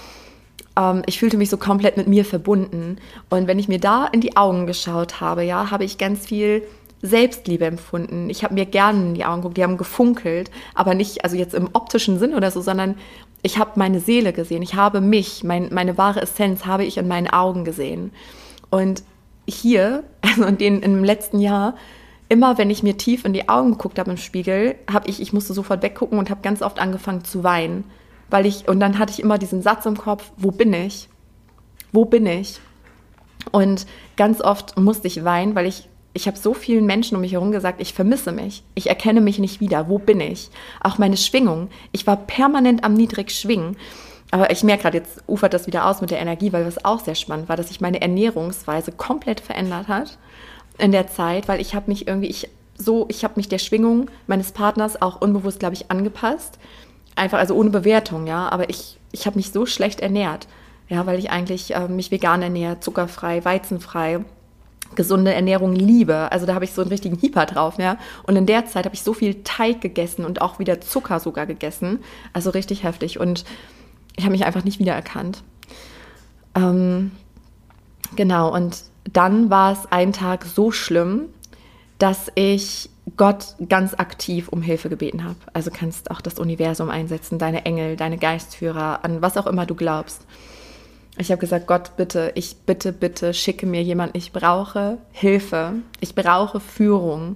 [0.78, 2.98] ähm, ich fühlte mich so komplett mit mir verbunden.
[3.30, 6.64] Und wenn ich mir da in die Augen geschaut habe, ja, habe ich ganz viel
[7.02, 8.30] Selbstliebe empfunden.
[8.30, 11.54] Ich habe mir gerne in die Augen geguckt, die haben gefunkelt, aber nicht, also jetzt
[11.54, 12.96] im optischen Sinn oder so, sondern
[13.42, 14.62] ich habe meine Seele gesehen.
[14.62, 18.12] Ich habe mich, mein, meine wahre Essenz habe ich in meinen Augen gesehen.
[18.70, 19.04] Und
[19.48, 21.76] hier, also in, den, im letzten Jahr,
[22.30, 25.34] immer wenn ich mir tief in die Augen geguckt habe im Spiegel, habe ich, ich
[25.34, 27.84] musste sofort weggucken und habe ganz oft angefangen zu weinen.
[28.30, 31.10] Weil ich, und dann hatte ich immer diesen Satz im Kopf, wo bin ich?
[31.92, 32.62] Wo bin ich?
[33.52, 33.86] Und
[34.16, 37.52] ganz oft musste ich weinen, weil ich, ich habe so vielen Menschen um mich herum
[37.52, 38.64] gesagt, ich vermisse mich.
[38.76, 39.88] Ich erkenne mich nicht wieder.
[39.88, 40.50] Wo bin ich?
[40.82, 41.70] Auch meine Schwingung.
[41.92, 43.78] Ich war permanent am niedrig schwingen.
[44.32, 47.00] Aber ich merke gerade, jetzt ufert das wieder aus mit der Energie, weil was auch
[47.00, 50.18] sehr spannend war, dass sich meine Ernährungsweise komplett verändert hat
[50.78, 54.10] in der Zeit, weil ich habe mich irgendwie, ich so, ich habe mich der Schwingung
[54.28, 56.60] meines Partners auch unbewusst, glaube ich, angepasst.
[57.16, 58.50] Einfach, also ohne Bewertung, ja.
[58.50, 60.48] Aber ich, ich habe mich so schlecht ernährt.
[60.90, 64.26] Ja, weil ich eigentlich äh, mich vegan ernähre, zuckerfrei, weizenfrei,
[64.96, 66.32] gesunde Ernährung liebe.
[66.32, 67.98] Also da habe ich so einen richtigen Hieper drauf, ja.
[68.24, 71.46] Und in der Zeit habe ich so viel Teig gegessen und auch wieder Zucker sogar
[71.46, 72.00] gegessen.
[72.34, 73.20] Also richtig heftig.
[73.20, 73.46] Und
[74.18, 75.44] ich habe mich einfach nicht wiedererkannt.
[76.56, 77.12] Ähm,
[78.16, 81.26] genau, und dann war es einen Tag so schlimm,
[81.98, 85.38] dass ich Gott ganz aktiv um Hilfe gebeten habe.
[85.54, 89.76] Also kannst auch das Universum einsetzen, deine Engel, deine Geistführer, an was auch immer du
[89.76, 90.26] glaubst.
[91.22, 94.18] Ich habe gesagt, Gott, bitte, ich bitte, bitte, schicke mir jemanden.
[94.18, 95.74] Ich brauche Hilfe.
[96.00, 97.36] Ich brauche Führung.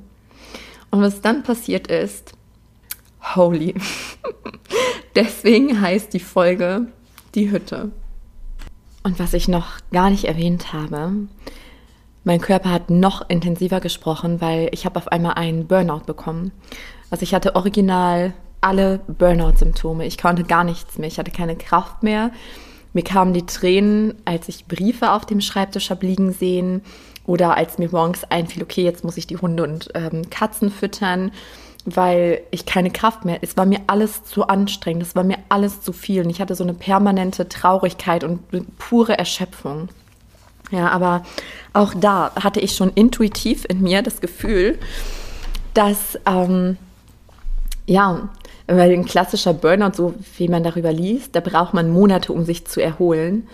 [0.89, 2.33] Und was dann passiert ist,
[3.35, 3.75] holy.
[5.15, 6.87] Deswegen heißt die Folge
[7.35, 7.91] Die Hütte.
[9.03, 11.11] Und was ich noch gar nicht erwähnt habe,
[12.23, 16.51] mein Körper hat noch intensiver gesprochen, weil ich habe auf einmal einen Burnout bekommen.
[17.11, 20.07] Also ich hatte original alle Burnout-Symptome.
[20.07, 21.07] Ich konnte gar nichts mehr.
[21.07, 22.31] Ich hatte keine Kraft mehr.
[22.95, 26.81] Mir kamen die Tränen, als ich Briefe auf dem Schreibtisch habe liegen sehen
[27.25, 31.31] oder als mir morgens einfiel, okay, jetzt muss ich die Hunde und ähm, Katzen füttern,
[31.83, 33.39] weil ich keine Kraft mehr.
[33.41, 36.55] Es war mir alles zu anstrengend, es war mir alles zu viel und ich hatte
[36.55, 38.39] so eine permanente Traurigkeit und
[38.77, 39.89] pure Erschöpfung.
[40.71, 41.23] Ja, aber
[41.73, 44.79] auch da hatte ich schon intuitiv in mir das Gefühl,
[45.73, 46.77] dass ähm,
[47.85, 48.29] ja,
[48.67, 52.65] weil ein klassischer Burnout, so wie man darüber liest, da braucht man Monate, um sich
[52.65, 53.47] zu erholen.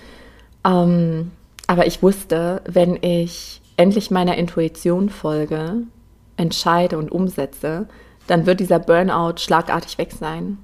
[0.66, 1.32] Ähm,
[1.68, 5.84] aber ich wusste, wenn ich endlich meiner Intuition folge,
[6.38, 7.88] entscheide und umsetze,
[8.28, 10.58] dann wird dieser Burnout schlagartig weg sein.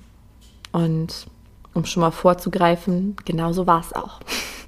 [0.71, 1.27] Und
[1.73, 4.19] um schon mal vorzugreifen, genauso war es auch.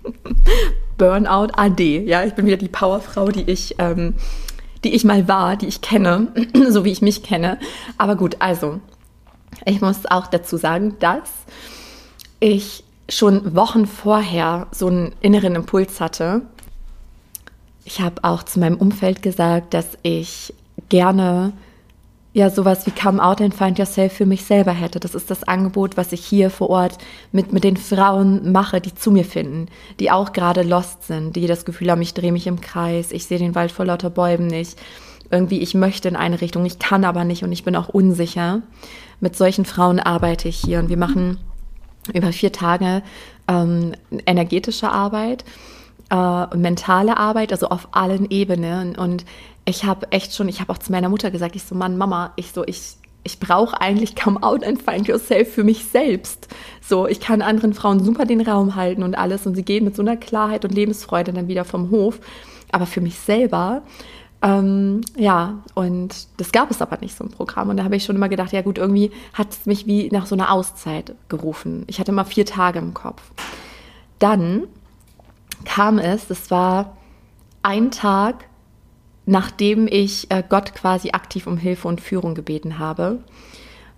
[0.97, 4.15] Burnout AD, ja, ich bin wieder die Powerfrau, die ich, ähm,
[4.83, 6.27] die ich mal war, die ich kenne,
[6.69, 7.57] so wie ich mich kenne.
[7.97, 8.79] Aber gut, also
[9.65, 11.29] ich muss auch dazu sagen, dass
[12.39, 16.41] ich schon Wochen vorher so einen inneren Impuls hatte.
[17.83, 20.53] Ich habe auch zu meinem Umfeld gesagt, dass ich
[20.89, 21.53] gerne
[22.33, 24.99] ja sowas wie Come Out and Find Yourself für mich selber hätte.
[24.99, 26.97] Das ist das Angebot, was ich hier vor Ort
[27.31, 29.67] mit, mit den Frauen mache, die zu mir finden,
[29.99, 33.25] die auch gerade lost sind, die das Gefühl haben, ich drehe mich im Kreis, ich
[33.25, 34.77] sehe den Wald vor lauter Bäumen nicht.
[35.31, 38.61] Irgendwie, ich möchte in eine Richtung, ich kann aber nicht und ich bin auch unsicher
[39.19, 41.37] mit solchen Frauen arbeite ich hier und wir machen
[42.13, 43.03] über vier Tage
[43.47, 43.93] ähm,
[44.25, 45.43] energetische Arbeit,
[46.09, 48.95] äh, mentale Arbeit, also auf allen Ebenen.
[48.95, 49.25] Und
[49.69, 52.33] ich habe echt schon, ich habe auch zu meiner Mutter gesagt, ich so, Mann, Mama,
[52.35, 56.47] ich so, ich, ich brauche eigentlich come out and find yourself für mich selbst.
[56.81, 59.95] So, ich kann anderen Frauen super den Raum halten und alles und sie gehen mit
[59.95, 62.19] so einer Klarheit und Lebensfreude dann wieder vom Hof.
[62.71, 63.83] Aber für mich selber
[64.41, 67.69] ähm, ja, und das gab es aber nicht, so ein Programm.
[67.69, 70.25] Und da habe ich schon immer gedacht, ja gut, irgendwie hat es mich wie nach
[70.25, 71.83] so einer Auszeit gerufen.
[71.87, 73.21] Ich hatte immer vier Tage im Kopf.
[74.17, 74.63] Dann
[75.65, 76.97] kam es, das war
[77.63, 78.45] ein Tag,
[79.29, 83.19] nachdem ich äh, Gott quasi aktiv um Hilfe und Führung gebeten habe,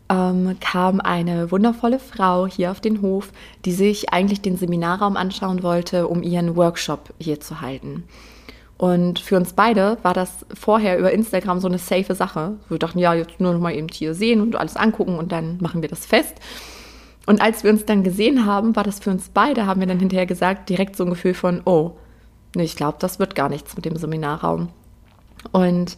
[0.09, 3.31] ähm, kam eine wundervolle Frau hier auf den Hof,
[3.63, 8.03] die sich eigentlich den Seminarraum anschauen wollte, um ihren Workshop hier zu halten.
[8.77, 12.57] Und für uns beide war das vorher über Instagram so eine safe Sache.
[12.67, 15.59] Wir dachten, ja, jetzt nur noch mal eben hier sehen und alles angucken und dann
[15.61, 16.35] machen wir das fest.
[17.25, 19.99] Und als wir uns dann gesehen haben, war das für uns beide, haben wir dann
[19.99, 21.91] hinterher gesagt, direkt so ein Gefühl von, oh,
[22.53, 24.69] ich glaube, das wird gar nichts mit dem Seminarraum.
[25.51, 25.97] Und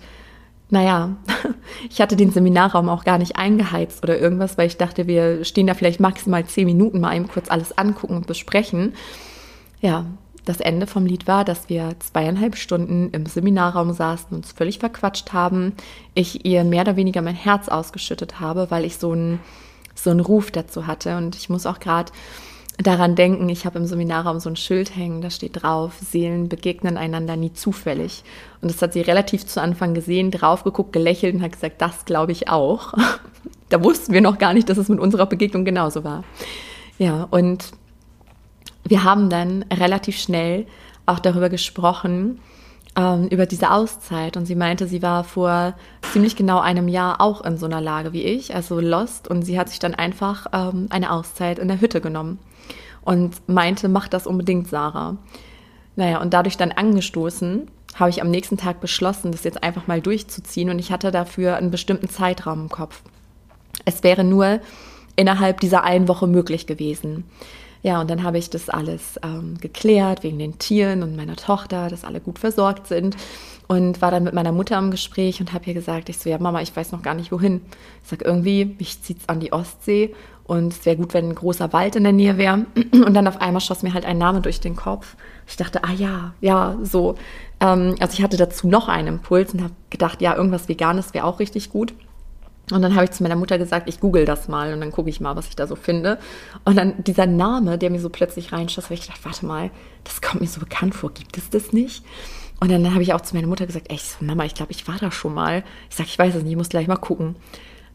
[0.69, 1.15] naja,
[1.89, 5.67] ich hatte den Seminarraum auch gar nicht eingeheizt oder irgendwas, weil ich dachte, wir stehen
[5.67, 8.93] da vielleicht maximal zehn Minuten mal eben kurz alles angucken und besprechen.
[9.81, 10.05] Ja,
[10.45, 15.31] das Ende vom Lied war, dass wir zweieinhalb Stunden im Seminarraum saßen, uns völlig verquatscht
[15.31, 15.73] haben,
[16.15, 19.39] ich ihr mehr oder weniger mein Herz ausgeschüttet habe, weil ich so einen
[19.95, 21.17] so einen Ruf dazu hatte.
[21.17, 22.11] Und ich muss auch gerade
[22.77, 26.97] daran denken, ich habe im Seminarraum so ein Schild hängen, da steht drauf, Seelen begegnen
[26.97, 28.23] einander nie zufällig.
[28.61, 32.05] Und das hat sie relativ zu Anfang gesehen, drauf geguckt, gelächelt und hat gesagt, das
[32.05, 32.93] glaube ich auch.
[33.69, 36.23] da wussten wir noch gar nicht, dass es mit unserer Begegnung genauso war.
[36.97, 37.71] Ja, und
[38.85, 40.65] wir haben dann relativ schnell
[41.05, 42.39] auch darüber gesprochen,
[42.95, 45.73] ähm, über diese Auszeit und sie meinte, sie war vor
[46.11, 49.57] ziemlich genau einem Jahr auch in so einer Lage wie ich, also lost und sie
[49.57, 52.39] hat sich dann einfach ähm, eine Auszeit in der Hütte genommen
[53.05, 55.17] und meinte, mach das unbedingt, Sarah.
[55.95, 60.01] Naja, und dadurch dann angestoßen, habe ich am nächsten Tag beschlossen, das jetzt einfach mal
[60.01, 63.01] durchzuziehen und ich hatte dafür einen bestimmten Zeitraum im Kopf.
[63.85, 64.59] Es wäre nur
[65.15, 67.25] innerhalb dieser einen Woche möglich gewesen.
[67.83, 71.89] Ja, und dann habe ich das alles ähm, geklärt wegen den Tieren und meiner Tochter,
[71.89, 73.17] dass alle gut versorgt sind
[73.67, 76.37] und war dann mit meiner Mutter im Gespräch und habe ihr gesagt, ich so, ja
[76.37, 77.61] Mama, ich weiß noch gar nicht wohin.
[78.01, 81.35] Ich sage irgendwie, mich zieht es an die Ostsee und es wäre gut, wenn ein
[81.35, 82.65] großer Wald in der Nähe wäre.
[82.91, 85.15] Und dann auf einmal schoss mir halt ein Name durch den Kopf.
[85.47, 87.15] Ich dachte, ah ja, ja, so.
[87.61, 91.25] Ähm, also ich hatte dazu noch einen Impuls und habe gedacht, ja, irgendwas Veganes wäre
[91.25, 91.93] auch richtig gut.
[92.71, 95.09] Und dann habe ich zu meiner Mutter gesagt, ich google das mal und dann gucke
[95.09, 96.17] ich mal, was ich da so finde.
[96.63, 99.69] Und dann dieser Name, der mir so plötzlich reinschoss, habe ich gedacht, warte mal,
[100.05, 102.05] das kommt mir so bekannt vor, gibt es das nicht?
[102.59, 104.97] Und dann habe ich auch zu meiner Mutter gesagt, ey, Mama, ich glaube, ich war
[104.97, 105.63] da schon mal.
[105.89, 107.35] Ich sage, ich weiß es nicht, ich muss gleich mal gucken.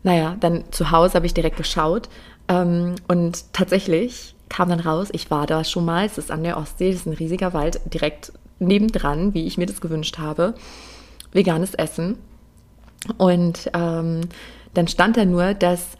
[0.09, 2.09] Naja, dann zu Hause habe ich direkt geschaut
[2.49, 6.57] ähm, und tatsächlich kam dann raus, ich war da schon mal, es ist an der
[6.57, 10.55] Ostsee, es ist ein riesiger Wald, direkt nebendran, wie ich mir das gewünscht habe.
[11.33, 12.17] Veganes Essen.
[13.19, 14.23] Und ähm,
[14.73, 15.99] dann stand da nur, dass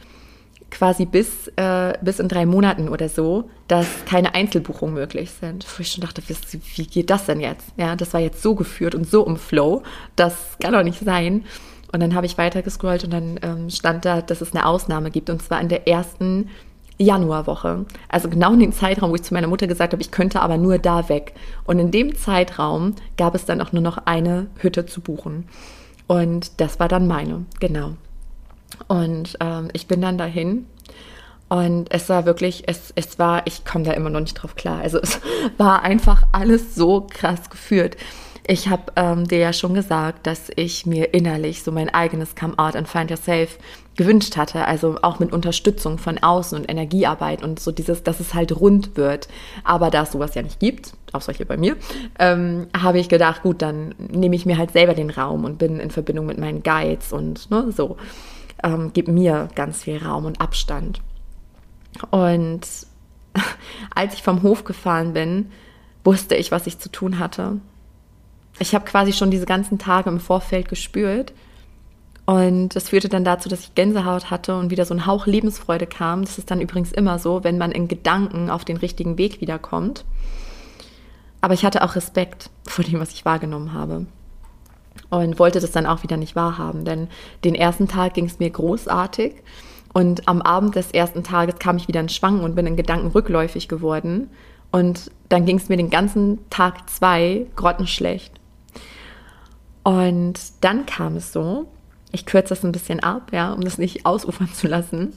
[0.71, 5.67] quasi bis, äh, bis in drei Monaten oder so, dass keine Einzelbuchungen möglich sind.
[5.77, 7.75] Wo ich schon dachte, wie geht das denn jetzt?
[7.77, 9.83] Ja, das war jetzt so geführt und so im Flow,
[10.17, 11.45] das kann doch nicht sein.
[11.93, 15.11] Und dann habe ich weiter gescrollt und dann ähm, stand da, dass es eine Ausnahme
[15.11, 16.51] gibt und zwar in der ersten
[16.99, 17.87] Januarwoche.
[18.09, 20.59] Also genau in dem Zeitraum, wo ich zu meiner Mutter gesagt habe, ich könnte aber
[20.59, 21.35] nur da weg.
[21.65, 25.49] Und in dem Zeitraum gab es dann auch nur noch eine Hütte zu buchen.
[26.07, 27.95] Und das war dann meine, genau.
[28.89, 30.67] Und ähm, ich bin dann dahin
[31.49, 34.81] und es war wirklich, es, es war, ich komme da immer noch nicht drauf klar.
[34.81, 35.21] Also es
[35.57, 37.97] war einfach alles so krass geführt.
[38.51, 42.59] Ich habe ähm, dir ja schon gesagt, dass ich mir innerlich so mein eigenes Come
[42.59, 43.59] Out and Find Yourself
[43.95, 44.65] gewünscht hatte.
[44.65, 48.97] Also auch mit Unterstützung von außen und Energiearbeit und so dieses, dass es halt rund
[48.97, 49.29] wird.
[49.65, 51.77] Aber da es sowas ja nicht gibt, auch solche bei mir,
[52.19, 55.79] ähm, habe ich gedacht, gut, dann nehme ich mir halt selber den Raum und bin
[55.79, 57.99] in Verbindung mit meinen Guides und ne, so.
[58.65, 61.03] Ähm, gib mir ganz viel Raum und Abstand.
[62.11, 62.67] Und
[63.95, 65.51] als ich vom Hof gefahren bin,
[66.03, 67.59] wusste ich, was ich zu tun hatte
[68.59, 71.33] ich habe quasi schon diese ganzen Tage im Vorfeld gespürt.
[72.27, 75.87] Und das führte dann dazu, dass ich Gänsehaut hatte und wieder so ein Hauch Lebensfreude
[75.87, 76.25] kam.
[76.25, 80.05] Das ist dann übrigens immer so, wenn man in Gedanken auf den richtigen Weg wiederkommt.
[81.41, 84.05] Aber ich hatte auch Respekt vor dem, was ich wahrgenommen habe.
[85.09, 87.09] Und wollte das dann auch wieder nicht wahrhaben, denn
[87.45, 89.33] den ersten Tag ging es mir großartig.
[89.95, 93.09] Und am Abend des ersten Tages kam ich wieder in Schwangen und bin in Gedanken
[93.09, 94.29] rückläufig geworden.
[94.71, 98.38] Und dann ging es mir den ganzen Tag zwei grottenschlecht.
[99.89, 101.67] Und dann kam es so,
[102.13, 105.15] ich kürze das ein bisschen ab, ja, um das nicht ausufern zu lassen.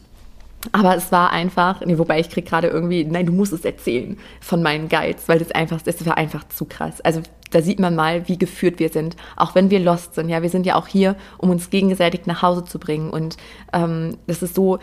[0.71, 4.17] Aber es war einfach, nee, wobei ich kriege gerade irgendwie, nein, du musst es erzählen
[4.39, 7.01] von meinen Guides, weil das einfach, das war einfach zu krass.
[7.01, 10.29] Also da sieht man mal, wie geführt wir sind, auch wenn wir lost sind.
[10.29, 13.09] Ja, wir sind ja auch hier, um uns gegenseitig nach Hause zu bringen.
[13.09, 13.35] Und
[13.73, 14.79] ähm, das ist so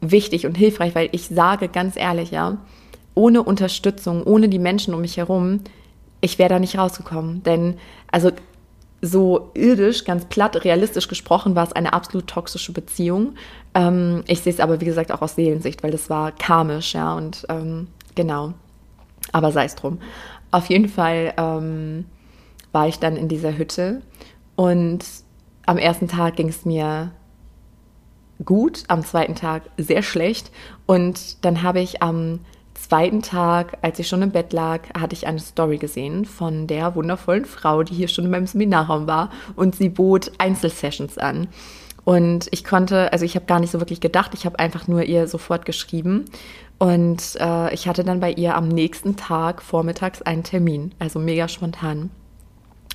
[0.00, 2.58] wichtig und hilfreich, weil ich sage ganz ehrlich, ja,
[3.14, 5.60] ohne Unterstützung, ohne die Menschen um mich herum,
[6.20, 7.44] ich wäre da nicht rausgekommen.
[7.44, 7.76] Denn,
[8.10, 8.32] also
[9.00, 13.34] so irdisch, ganz platt, realistisch gesprochen, war es eine absolut toxische Beziehung.
[13.74, 17.14] Ähm, ich sehe es aber, wie gesagt, auch aus Seelensicht, weil das war karmisch, ja,
[17.14, 18.54] und ähm, genau.
[19.32, 19.98] Aber sei es drum.
[20.50, 22.06] Auf jeden Fall ähm,
[22.72, 24.02] war ich dann in dieser Hütte
[24.56, 25.04] und
[25.66, 27.12] am ersten Tag ging es mir
[28.44, 30.50] gut, am zweiten Tag sehr schlecht
[30.86, 32.40] und dann habe ich am
[32.88, 36.94] zweiten Tag, als ich schon im Bett lag, hatte ich eine Story gesehen von der
[36.94, 41.48] wundervollen Frau, die hier schon in meinem Seminarraum war und sie bot Einzelsessions an.
[42.04, 45.02] Und ich konnte, also ich habe gar nicht so wirklich gedacht, ich habe einfach nur
[45.02, 46.24] ihr sofort geschrieben.
[46.78, 51.48] Und äh, ich hatte dann bei ihr am nächsten Tag vormittags einen Termin, also mega
[51.48, 52.08] spontan.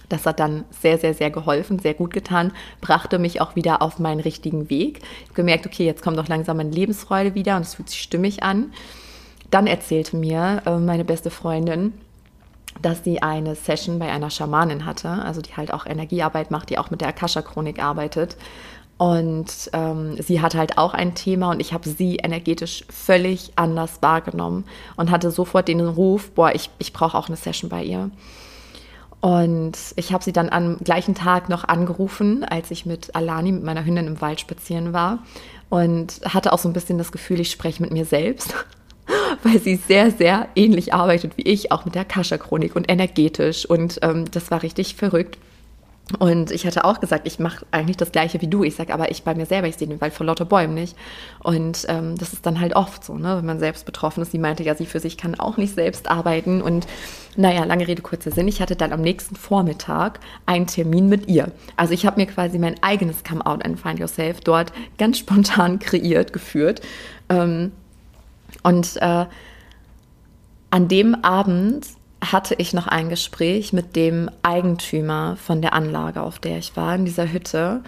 [0.09, 3.99] Das hat dann sehr, sehr, sehr geholfen, sehr gut getan, brachte mich auch wieder auf
[3.99, 4.99] meinen richtigen Weg.
[5.03, 8.01] Ich habe gemerkt, okay, jetzt kommt doch langsam meine Lebensfreude wieder und es fühlt sich
[8.01, 8.73] stimmig an.
[9.53, 11.93] Dann erzählte mir äh, meine beste Freundin,
[12.81, 16.79] dass sie eine Session bei einer Schamanin hatte, also die halt auch Energiearbeit macht, die
[16.79, 18.35] auch mit der Akasha-Chronik arbeitet.
[18.97, 24.01] Und ähm, sie hatte halt auch ein Thema und ich habe sie energetisch völlig anders
[24.01, 28.09] wahrgenommen und hatte sofort den Ruf, boah, ich, ich brauche auch eine Session bei ihr.
[29.21, 33.63] Und ich habe sie dann am gleichen Tag noch angerufen, als ich mit Alani, mit
[33.63, 35.19] meiner Hündin im Wald spazieren war
[35.69, 38.55] und hatte auch so ein bisschen das Gefühl, ich spreche mit mir selbst
[39.43, 43.65] weil sie sehr, sehr ähnlich arbeitet wie ich, auch mit der Kascha-Chronik und energetisch.
[43.65, 45.37] Und ähm, das war richtig verrückt.
[46.19, 48.63] Und ich hatte auch gesagt, ich mache eigentlich das Gleiche wie du.
[48.63, 50.97] Ich sage aber, ich bei mir selber, ich sehe den Wald vor lauter Bäumen nicht.
[51.41, 53.37] Und ähm, das ist dann halt oft so, ne?
[53.37, 54.31] wenn man selbst betroffen ist.
[54.31, 56.61] Sie meinte ja, sie für sich kann auch nicht selbst arbeiten.
[56.61, 56.87] Und
[57.37, 58.49] naja, lange Rede, kurzer Sinn.
[58.49, 61.51] Ich hatte dann am nächsten Vormittag einen Termin mit ihr.
[61.77, 65.79] Also ich habe mir quasi mein eigenes Come Out and Find Yourself dort ganz spontan
[65.79, 66.81] kreiert, geführt.
[67.29, 67.71] Ähm,
[68.63, 69.25] und äh,
[70.69, 71.85] an dem Abend
[72.31, 76.95] hatte ich noch ein Gespräch mit dem Eigentümer von der Anlage, auf der ich war,
[76.95, 77.81] in dieser Hütte,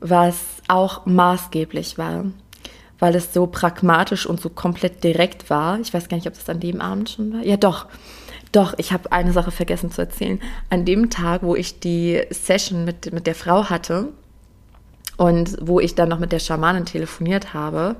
[0.00, 0.36] was
[0.68, 2.26] auch maßgeblich war,
[2.98, 5.80] weil es so pragmatisch und so komplett direkt war.
[5.80, 7.42] Ich weiß gar nicht, ob das an dem Abend schon war.
[7.42, 7.86] Ja, doch.
[8.52, 10.38] Doch, ich habe eine Sache vergessen zu erzählen.
[10.68, 14.08] An dem Tag, wo ich die Session mit, mit der Frau hatte
[15.16, 17.96] und wo ich dann noch mit der Schamanin telefoniert habe,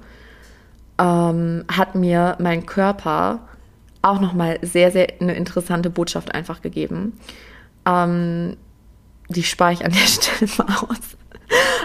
[1.03, 3.41] ähm, hat mir mein Körper
[4.03, 7.19] auch nochmal sehr, sehr eine interessante Botschaft einfach gegeben.
[7.87, 8.57] Ähm,
[9.29, 10.99] die spare ich an der Stelle mal aus.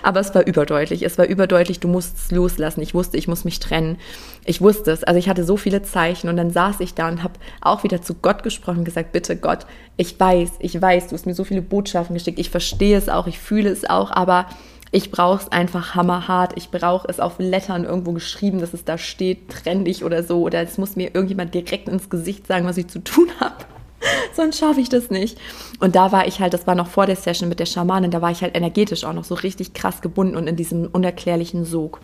[0.04, 1.04] Aber es war überdeutlich.
[1.04, 2.82] Es war überdeutlich, du musst es loslassen.
[2.82, 3.98] Ich wusste, ich muss mich trennen.
[4.46, 5.04] Ich wusste es.
[5.04, 8.02] Also ich hatte so viele Zeichen und dann saß ich da und habe auch wieder
[8.02, 9.66] zu Gott gesprochen und gesagt, bitte Gott,
[9.98, 12.40] ich weiß, ich weiß, du hast mir so viele Botschaften geschickt.
[12.40, 14.46] Ich verstehe es auch, ich fühle es auch, aber
[14.92, 16.54] ich brauche es einfach hammerhart.
[16.56, 20.42] Ich brauche es auf Lettern irgendwo geschrieben, dass es da steht, trendig oder so.
[20.42, 23.56] Oder es muss mir irgendjemand direkt ins Gesicht sagen, was ich zu tun habe.
[24.34, 25.38] Sonst schaffe ich das nicht.
[25.80, 28.22] Und da war ich halt, das war noch vor der Session mit der Schamanin, da
[28.22, 32.00] war ich halt energetisch auch noch so richtig krass gebunden und in diesem unerklärlichen Sog.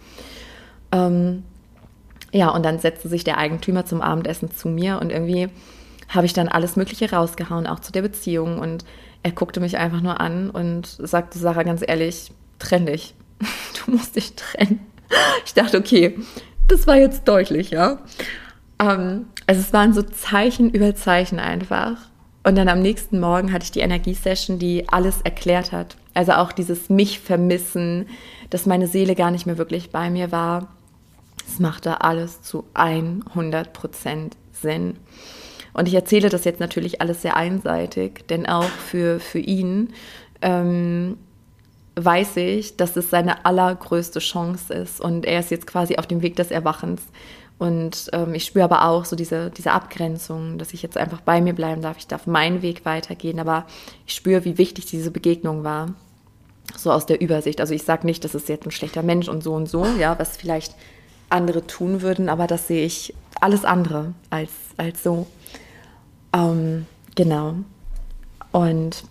[0.92, 1.44] Ähm,
[2.32, 5.50] ja, und dann setzte sich der Eigentümer zum Abendessen zu mir und irgendwie
[6.10, 8.60] habe ich dann alles Mögliche rausgehauen, auch zu der Beziehung.
[8.60, 8.84] Und
[9.22, 12.32] er guckte mich einfach nur an und sagte, Sarah, ganz ehrlich,
[12.64, 13.14] trenn dich.
[13.86, 14.80] Du musst dich trennen.
[15.45, 16.18] Ich dachte, okay,
[16.70, 17.99] das war jetzt deutlich, ja.
[18.80, 21.97] Ähm, also es waren so Zeichen über Zeichen einfach.
[22.43, 25.97] Und dann am nächsten Morgen hatte ich die Energiesession, die alles erklärt hat.
[26.14, 28.07] Also auch dieses mich vermissen,
[28.49, 30.68] dass meine Seele gar nicht mehr wirklich bei mir war.
[31.47, 34.97] Es machte alles zu 100% Sinn.
[35.74, 39.93] Und ich erzähle das jetzt natürlich alles sehr einseitig, denn auch für, für ihn
[40.41, 41.18] ähm,
[41.96, 46.22] weiß ich, dass es seine allergrößte Chance ist und er ist jetzt quasi auf dem
[46.22, 47.02] Weg des Erwachens.
[47.60, 51.39] Und ähm, ich spüre aber auch so diese, diese Abgrenzung, dass ich jetzt einfach bei
[51.39, 51.98] mir bleiben darf.
[51.98, 53.66] Ich darf meinen Weg weitergehen, aber
[54.08, 55.94] ich spüre, wie wichtig diese Begegnung war.
[56.76, 57.62] So aus der Übersicht.
[57.62, 60.18] Also ich sage nicht, das ist jetzt ein schlechter Mensch und so und so, ja,
[60.18, 60.76] was vielleicht
[61.30, 65.28] andere tun würden, aber das sehe ich alles andere als, als so.
[66.34, 66.86] Ähm,
[67.16, 67.56] genau.
[68.52, 69.04] Und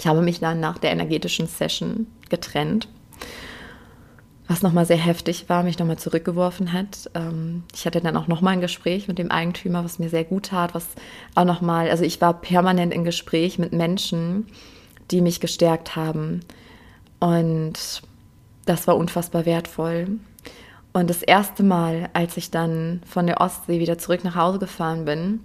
[0.00, 2.88] ich habe mich dann nach der energetischen Session getrennt,
[4.48, 7.10] was nochmal sehr heftig war, mich nochmal zurückgeworfen hat.
[7.14, 10.46] Ähm, ich hatte dann auch nochmal ein Gespräch mit dem Eigentümer, was mir sehr gut
[10.46, 10.86] tat, was
[11.34, 14.46] auch nochmal, also ich war permanent in Gespräch mit Menschen,
[15.10, 16.40] die mich gestärkt haben.
[17.18, 18.00] Und
[18.64, 20.18] das war unfassbar wertvoll.
[20.94, 25.04] Und das erste Mal, als ich dann von der Ostsee wieder zurück nach Hause gefahren
[25.04, 25.40] bin,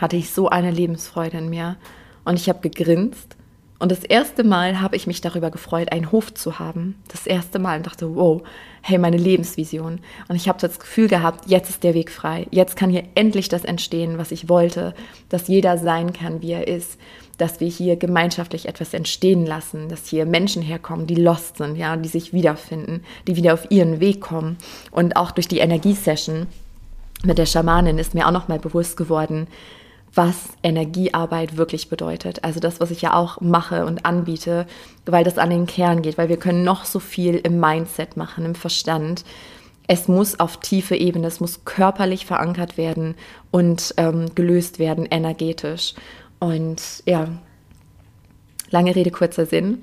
[0.00, 1.76] hatte ich so eine Lebensfreude in mir.
[2.24, 3.36] Und ich habe gegrinst
[3.78, 6.96] und das erste Mal habe ich mich darüber gefreut, einen Hof zu haben.
[7.08, 8.42] Das erste Mal und dachte, wow,
[8.80, 10.00] hey, meine Lebensvision.
[10.28, 12.46] Und ich habe das Gefühl gehabt, jetzt ist der Weg frei.
[12.50, 14.94] Jetzt kann hier endlich das entstehen, was ich wollte,
[15.28, 16.98] dass jeder sein kann, wie er ist,
[17.36, 21.96] dass wir hier gemeinschaftlich etwas entstehen lassen, dass hier Menschen herkommen, die lost sind, ja,
[21.96, 24.56] die sich wiederfinden, die wieder auf ihren Weg kommen.
[24.90, 26.46] Und auch durch die Energiesession
[27.24, 29.48] mit der Schamanin ist mir auch noch mal bewusst geworden,
[30.16, 32.42] was Energiearbeit wirklich bedeutet.
[32.42, 34.66] Also das, was ich ja auch mache und anbiete,
[35.04, 38.44] weil das an den Kern geht, weil wir können noch so viel im Mindset machen,
[38.44, 39.24] im Verstand.
[39.86, 43.14] Es muss auf tiefe Ebene, es muss körperlich verankert werden
[43.50, 45.94] und ähm, gelöst werden, energetisch.
[46.40, 47.28] Und ja,
[48.70, 49.82] lange Rede, kurzer Sinn.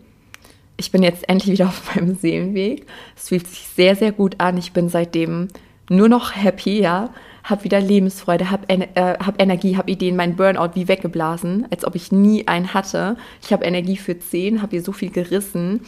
[0.78, 2.88] Ich bin jetzt endlich wieder auf meinem Seelenweg.
[3.16, 4.58] Es fühlt sich sehr, sehr gut an.
[4.58, 5.50] Ich bin seitdem
[5.90, 7.12] nur noch happy, ja
[7.44, 11.96] habe wieder Lebensfreude, habe äh, hab Energie, habe Ideen, mein Burnout wie weggeblasen, als ob
[11.96, 13.18] ich nie einen hatte.
[13.42, 15.82] Ich habe Energie für zehn, habe hier so viel gerissen.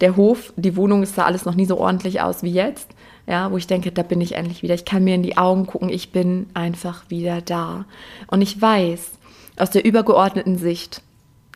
[0.00, 2.90] Der Hof, die Wohnung, es sah alles noch nie so ordentlich aus wie jetzt.
[3.26, 4.74] Ja, wo ich denke, da bin ich endlich wieder.
[4.74, 7.86] Ich kann mir in die Augen gucken, ich bin einfach wieder da.
[8.26, 9.12] Und ich weiß
[9.56, 11.00] aus der übergeordneten Sicht,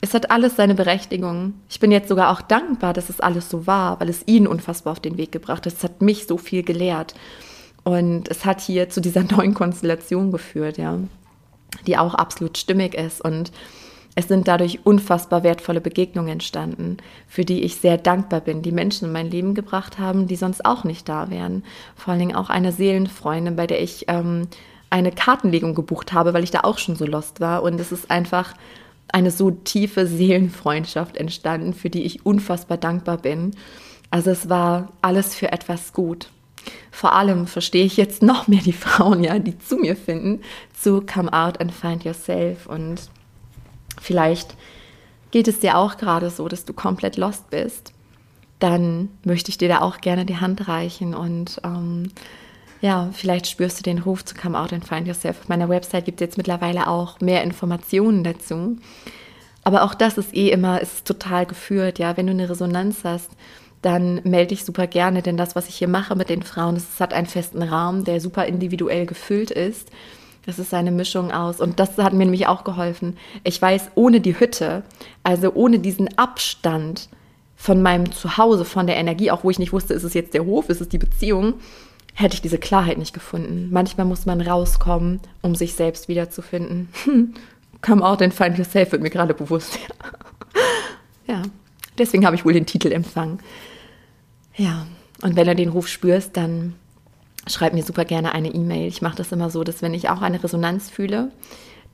[0.00, 1.54] es hat alles seine Berechtigung.
[1.68, 4.92] Ich bin jetzt sogar auch dankbar, dass es alles so war, weil es ihn unfassbar
[4.92, 5.72] auf den Weg gebracht hat.
[5.72, 7.14] Es hat mich so viel gelehrt.
[7.88, 10.98] Und es hat hier zu dieser neuen Konstellation geführt, ja,
[11.86, 13.24] die auch absolut stimmig ist.
[13.24, 13.50] Und
[14.14, 19.06] Es sind dadurch unfassbar wertvolle Begegnungen entstanden, für die ich sehr dankbar bin, die Menschen
[19.06, 21.62] in mein Leben gebracht haben, die sonst auch nicht da wären.
[21.94, 24.48] Vor allen Dingen auch eine Seelenfreundin, bei der ich ähm,
[24.90, 27.62] eine Kartenlegung gebucht habe, weil ich da auch schon so lost war.
[27.62, 28.54] Und es ist einfach
[29.12, 33.52] eine so tiefe Seelenfreundschaft entstanden, für die ich unfassbar dankbar bin.
[34.10, 36.28] Also es war alles für etwas gut.
[36.90, 40.42] Vor allem verstehe ich jetzt noch mehr die Frauen, ja, die zu mir finden,
[40.74, 42.66] zu Come Out and Find Yourself.
[42.66, 43.08] Und
[44.00, 44.56] vielleicht
[45.30, 47.92] geht es dir auch gerade so, dass du komplett lost bist.
[48.58, 52.10] Dann möchte ich dir da auch gerne die Hand reichen und ähm,
[52.80, 55.40] ja, vielleicht spürst du den Ruf zu Come Out and Find Yourself.
[55.40, 58.76] Auf meiner Website gibt es jetzt mittlerweile auch mehr Informationen dazu.
[59.64, 62.16] Aber auch das ist eh immer, ist total geführt, ja.
[62.16, 63.30] Wenn du eine Resonanz hast,
[63.88, 67.00] dann melde dich super gerne, denn das, was ich hier mache mit den Frauen, das
[67.00, 69.88] hat einen festen Rahmen, der super individuell gefüllt ist.
[70.44, 71.58] Das ist eine Mischung aus.
[71.58, 73.16] Und das hat mir nämlich auch geholfen.
[73.44, 74.82] Ich weiß, ohne die Hütte,
[75.22, 77.08] also ohne diesen Abstand
[77.56, 80.44] von meinem Zuhause, von der Energie, auch wo ich nicht wusste, ist es jetzt der
[80.44, 81.54] Hof, ist es die Beziehung,
[82.12, 83.68] hätte ich diese Klarheit nicht gefunden.
[83.70, 86.90] Manchmal muss man rauskommen, um sich selbst wiederzufinden.
[87.80, 89.78] Come out and find yourself wird mir gerade bewusst.
[91.26, 91.40] ja,
[91.96, 93.38] deswegen habe ich wohl den Titel empfangen.
[94.58, 94.86] Ja,
[95.22, 96.74] und wenn du den Ruf spürst, dann
[97.46, 98.88] schreib mir super gerne eine E-Mail.
[98.88, 101.30] Ich mache das immer so, dass wenn ich auch eine Resonanz fühle,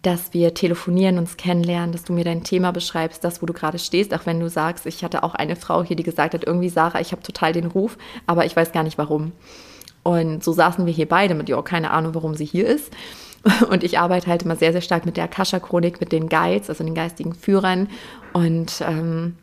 [0.03, 3.79] dass wir telefonieren, uns kennenlernen, dass du mir dein Thema beschreibst, das, wo du gerade
[3.79, 6.69] stehst, auch wenn du sagst, ich hatte auch eine Frau hier, die gesagt hat, irgendwie
[6.69, 7.97] Sarah, ich habe total den Ruf,
[8.27, 9.33] aber ich weiß gar nicht warum.
[10.03, 12.93] Und so saßen wir hier beide mit, ja, keine Ahnung, warum sie hier ist.
[13.71, 16.85] Und ich arbeite halt immer sehr, sehr stark mit der Akasha-Chronik, mit den Guides, also
[16.85, 17.89] den geistigen Führern.
[18.33, 19.37] Und ähm,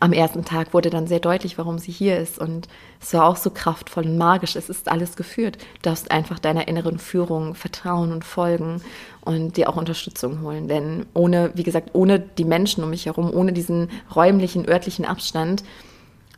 [0.00, 2.38] am ersten Tag wurde dann sehr deutlich, warum sie hier ist.
[2.38, 2.68] Und
[3.00, 4.56] es war auch so kraftvoll und magisch.
[4.56, 5.56] Es ist alles geführt.
[5.56, 8.82] Du darfst einfach deiner inneren Führung vertrauen und folgen
[9.20, 10.68] und dir auch Unterstützung holen.
[10.68, 15.64] Denn ohne, wie gesagt, ohne die Menschen um mich herum, ohne diesen räumlichen, örtlichen Abstand,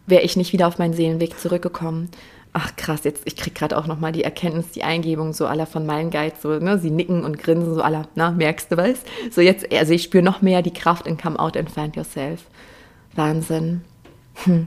[0.07, 2.11] wäre ich nicht wieder auf meinen Seelenweg zurückgekommen.
[2.53, 5.85] Ach krass, jetzt ich kriege gerade auch nochmal die Erkenntnis, die Eingebung so aller von
[5.85, 9.01] meinen Guides, so, ne, sie nicken und grinsen so aller, na, merkst du was?
[9.31, 12.47] So jetzt, also ich spüre noch mehr die Kraft in Come Out and Find Yourself.
[13.17, 13.83] Wahnsinn.
[14.45, 14.67] Hm.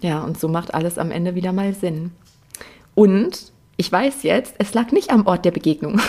[0.00, 2.12] Ja, und so macht alles am Ende wieder mal Sinn.
[2.94, 6.00] Und ich weiß jetzt, es lag nicht am Ort der Begegnung.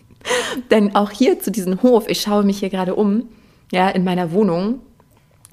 [0.70, 3.28] Denn auch hier zu diesem Hof, ich schaue mich hier gerade um,
[3.72, 4.80] ja, in meiner Wohnung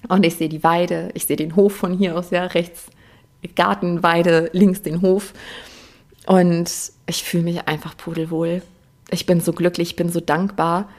[0.07, 2.87] und ich sehe die Weide, ich sehe den Hof von hier aus, ja, rechts
[3.55, 5.33] Gartenweide, links den Hof.
[6.25, 6.71] Und
[7.05, 8.61] ich fühle mich einfach pudelwohl.
[9.11, 10.89] Ich bin so glücklich, ich bin so dankbar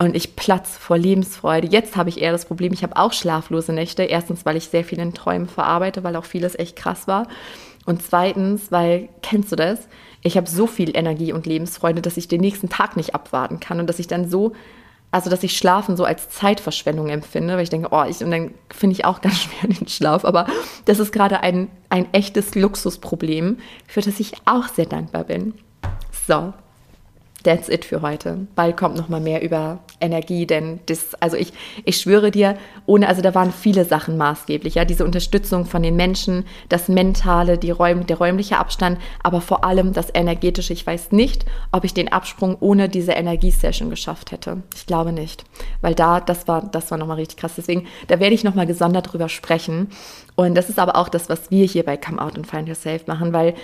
[0.00, 1.68] und ich platz vor Lebensfreude.
[1.68, 4.02] Jetzt habe ich eher das Problem, ich habe auch schlaflose Nächte.
[4.02, 7.28] Erstens, weil ich sehr viel in Träumen verarbeite, weil auch vieles echt krass war.
[7.84, 9.88] Und zweitens, weil, kennst du das?
[10.22, 13.78] Ich habe so viel Energie und Lebensfreude, dass ich den nächsten Tag nicht abwarten kann
[13.78, 14.52] und dass ich dann so,
[15.10, 18.54] also dass ich Schlafen so als Zeitverschwendung empfinde, weil ich denke, oh, ich, und dann
[18.70, 20.24] finde ich auch ganz schwer den Schlaf.
[20.24, 20.46] Aber
[20.86, 25.52] das ist gerade ein, ein echtes Luxusproblem, für das ich auch sehr dankbar bin.
[26.26, 26.54] So,
[27.42, 28.46] that's it für heute.
[28.54, 31.52] Bald kommt noch mal mehr über Energie, denn das, also ich,
[31.84, 35.96] ich schwöre dir, ohne, also da waren viele Sachen maßgeblich, ja, diese Unterstützung von den
[35.96, 40.72] Menschen, das Mentale, die Räum, der räumliche Abstand, aber vor allem das Energetische.
[40.72, 44.62] Ich weiß nicht, ob ich den Absprung ohne diese Energiesession geschafft hätte.
[44.74, 45.44] Ich glaube nicht,
[45.80, 47.54] weil da, das war, das war noch mal richtig krass.
[47.56, 49.88] Deswegen, da werde ich noch mal gesondert drüber sprechen.
[50.36, 53.06] Und das ist aber auch das, was wir hier bei Come Out and Find Yourself
[53.06, 53.54] machen, weil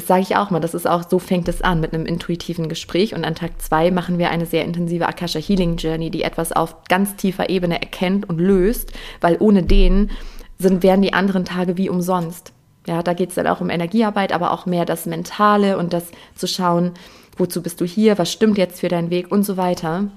[0.00, 3.14] sage ich auch mal, das ist auch, so fängt es an mit einem intuitiven Gespräch.
[3.14, 6.84] Und an Tag zwei machen wir eine sehr intensive Akasha Healing Journey, die etwas auf
[6.88, 10.10] ganz tiefer Ebene erkennt und löst, weil ohne den
[10.58, 12.52] sind, wären die anderen Tage wie umsonst.
[12.86, 16.10] Ja, da geht es dann auch um Energiearbeit, aber auch mehr das Mentale und das
[16.34, 16.92] zu schauen,
[17.36, 20.08] wozu bist du hier, was stimmt jetzt für deinen Weg und so weiter.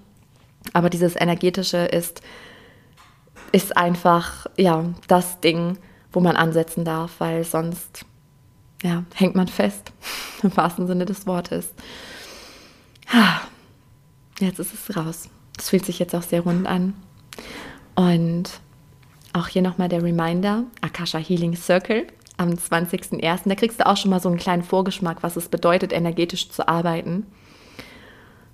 [0.74, 2.22] Aber dieses Energetische ist,
[3.52, 5.78] ist einfach, ja, das Ding,
[6.12, 8.06] wo man ansetzen darf, weil sonst
[8.84, 9.92] ja, hängt man fest,
[10.44, 11.74] im wahrsten Sinne des Wortes.
[14.40, 15.30] Jetzt ist es raus.
[15.58, 16.94] Es fühlt sich jetzt auch sehr rund an.
[17.96, 18.50] Und
[19.34, 22.08] auch hier nochmal der Reminder, Akasha Healing Circle
[22.38, 23.42] am 20.01.
[23.46, 26.68] Da kriegst du auch schon mal so einen kleinen Vorgeschmack, was es bedeutet, energetisch zu
[26.68, 27.26] arbeiten.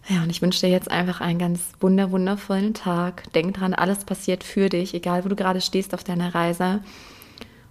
[0.07, 3.32] Ja, und ich wünsche dir jetzt einfach einen ganz wunder, wundervollen Tag.
[3.34, 6.82] Denk dran, alles passiert für dich, egal wo du gerade stehst auf deiner Reise.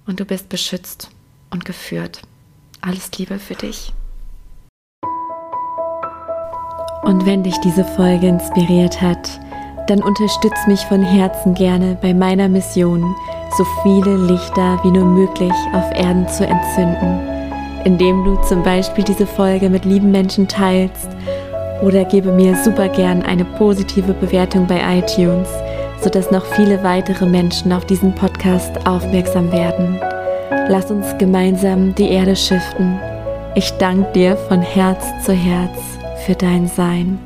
[0.07, 1.11] Und du bist beschützt
[1.51, 2.23] und geführt.
[2.83, 3.93] Alles Liebe für dich.
[7.05, 9.41] Und wenn dich diese Folge inspiriert hat,
[9.87, 13.15] dann unterstütz mich von Herzen gerne bei meiner Mission,
[13.57, 17.21] so viele Lichter wie nur möglich auf Erden zu entzünden,
[17.85, 21.09] indem du zum Beispiel diese Folge mit lieben Menschen teilst
[21.83, 25.49] oder gebe mir super gern eine positive Bewertung bei iTunes.
[26.03, 30.01] sodass noch viele weitere Menschen auf diesen Podcast aufmerksam werden.
[30.73, 32.99] Lass uns gemeinsam die Erde schiften.
[33.55, 35.79] Ich danke dir von Herz zu Herz
[36.25, 37.19] für dein Sein.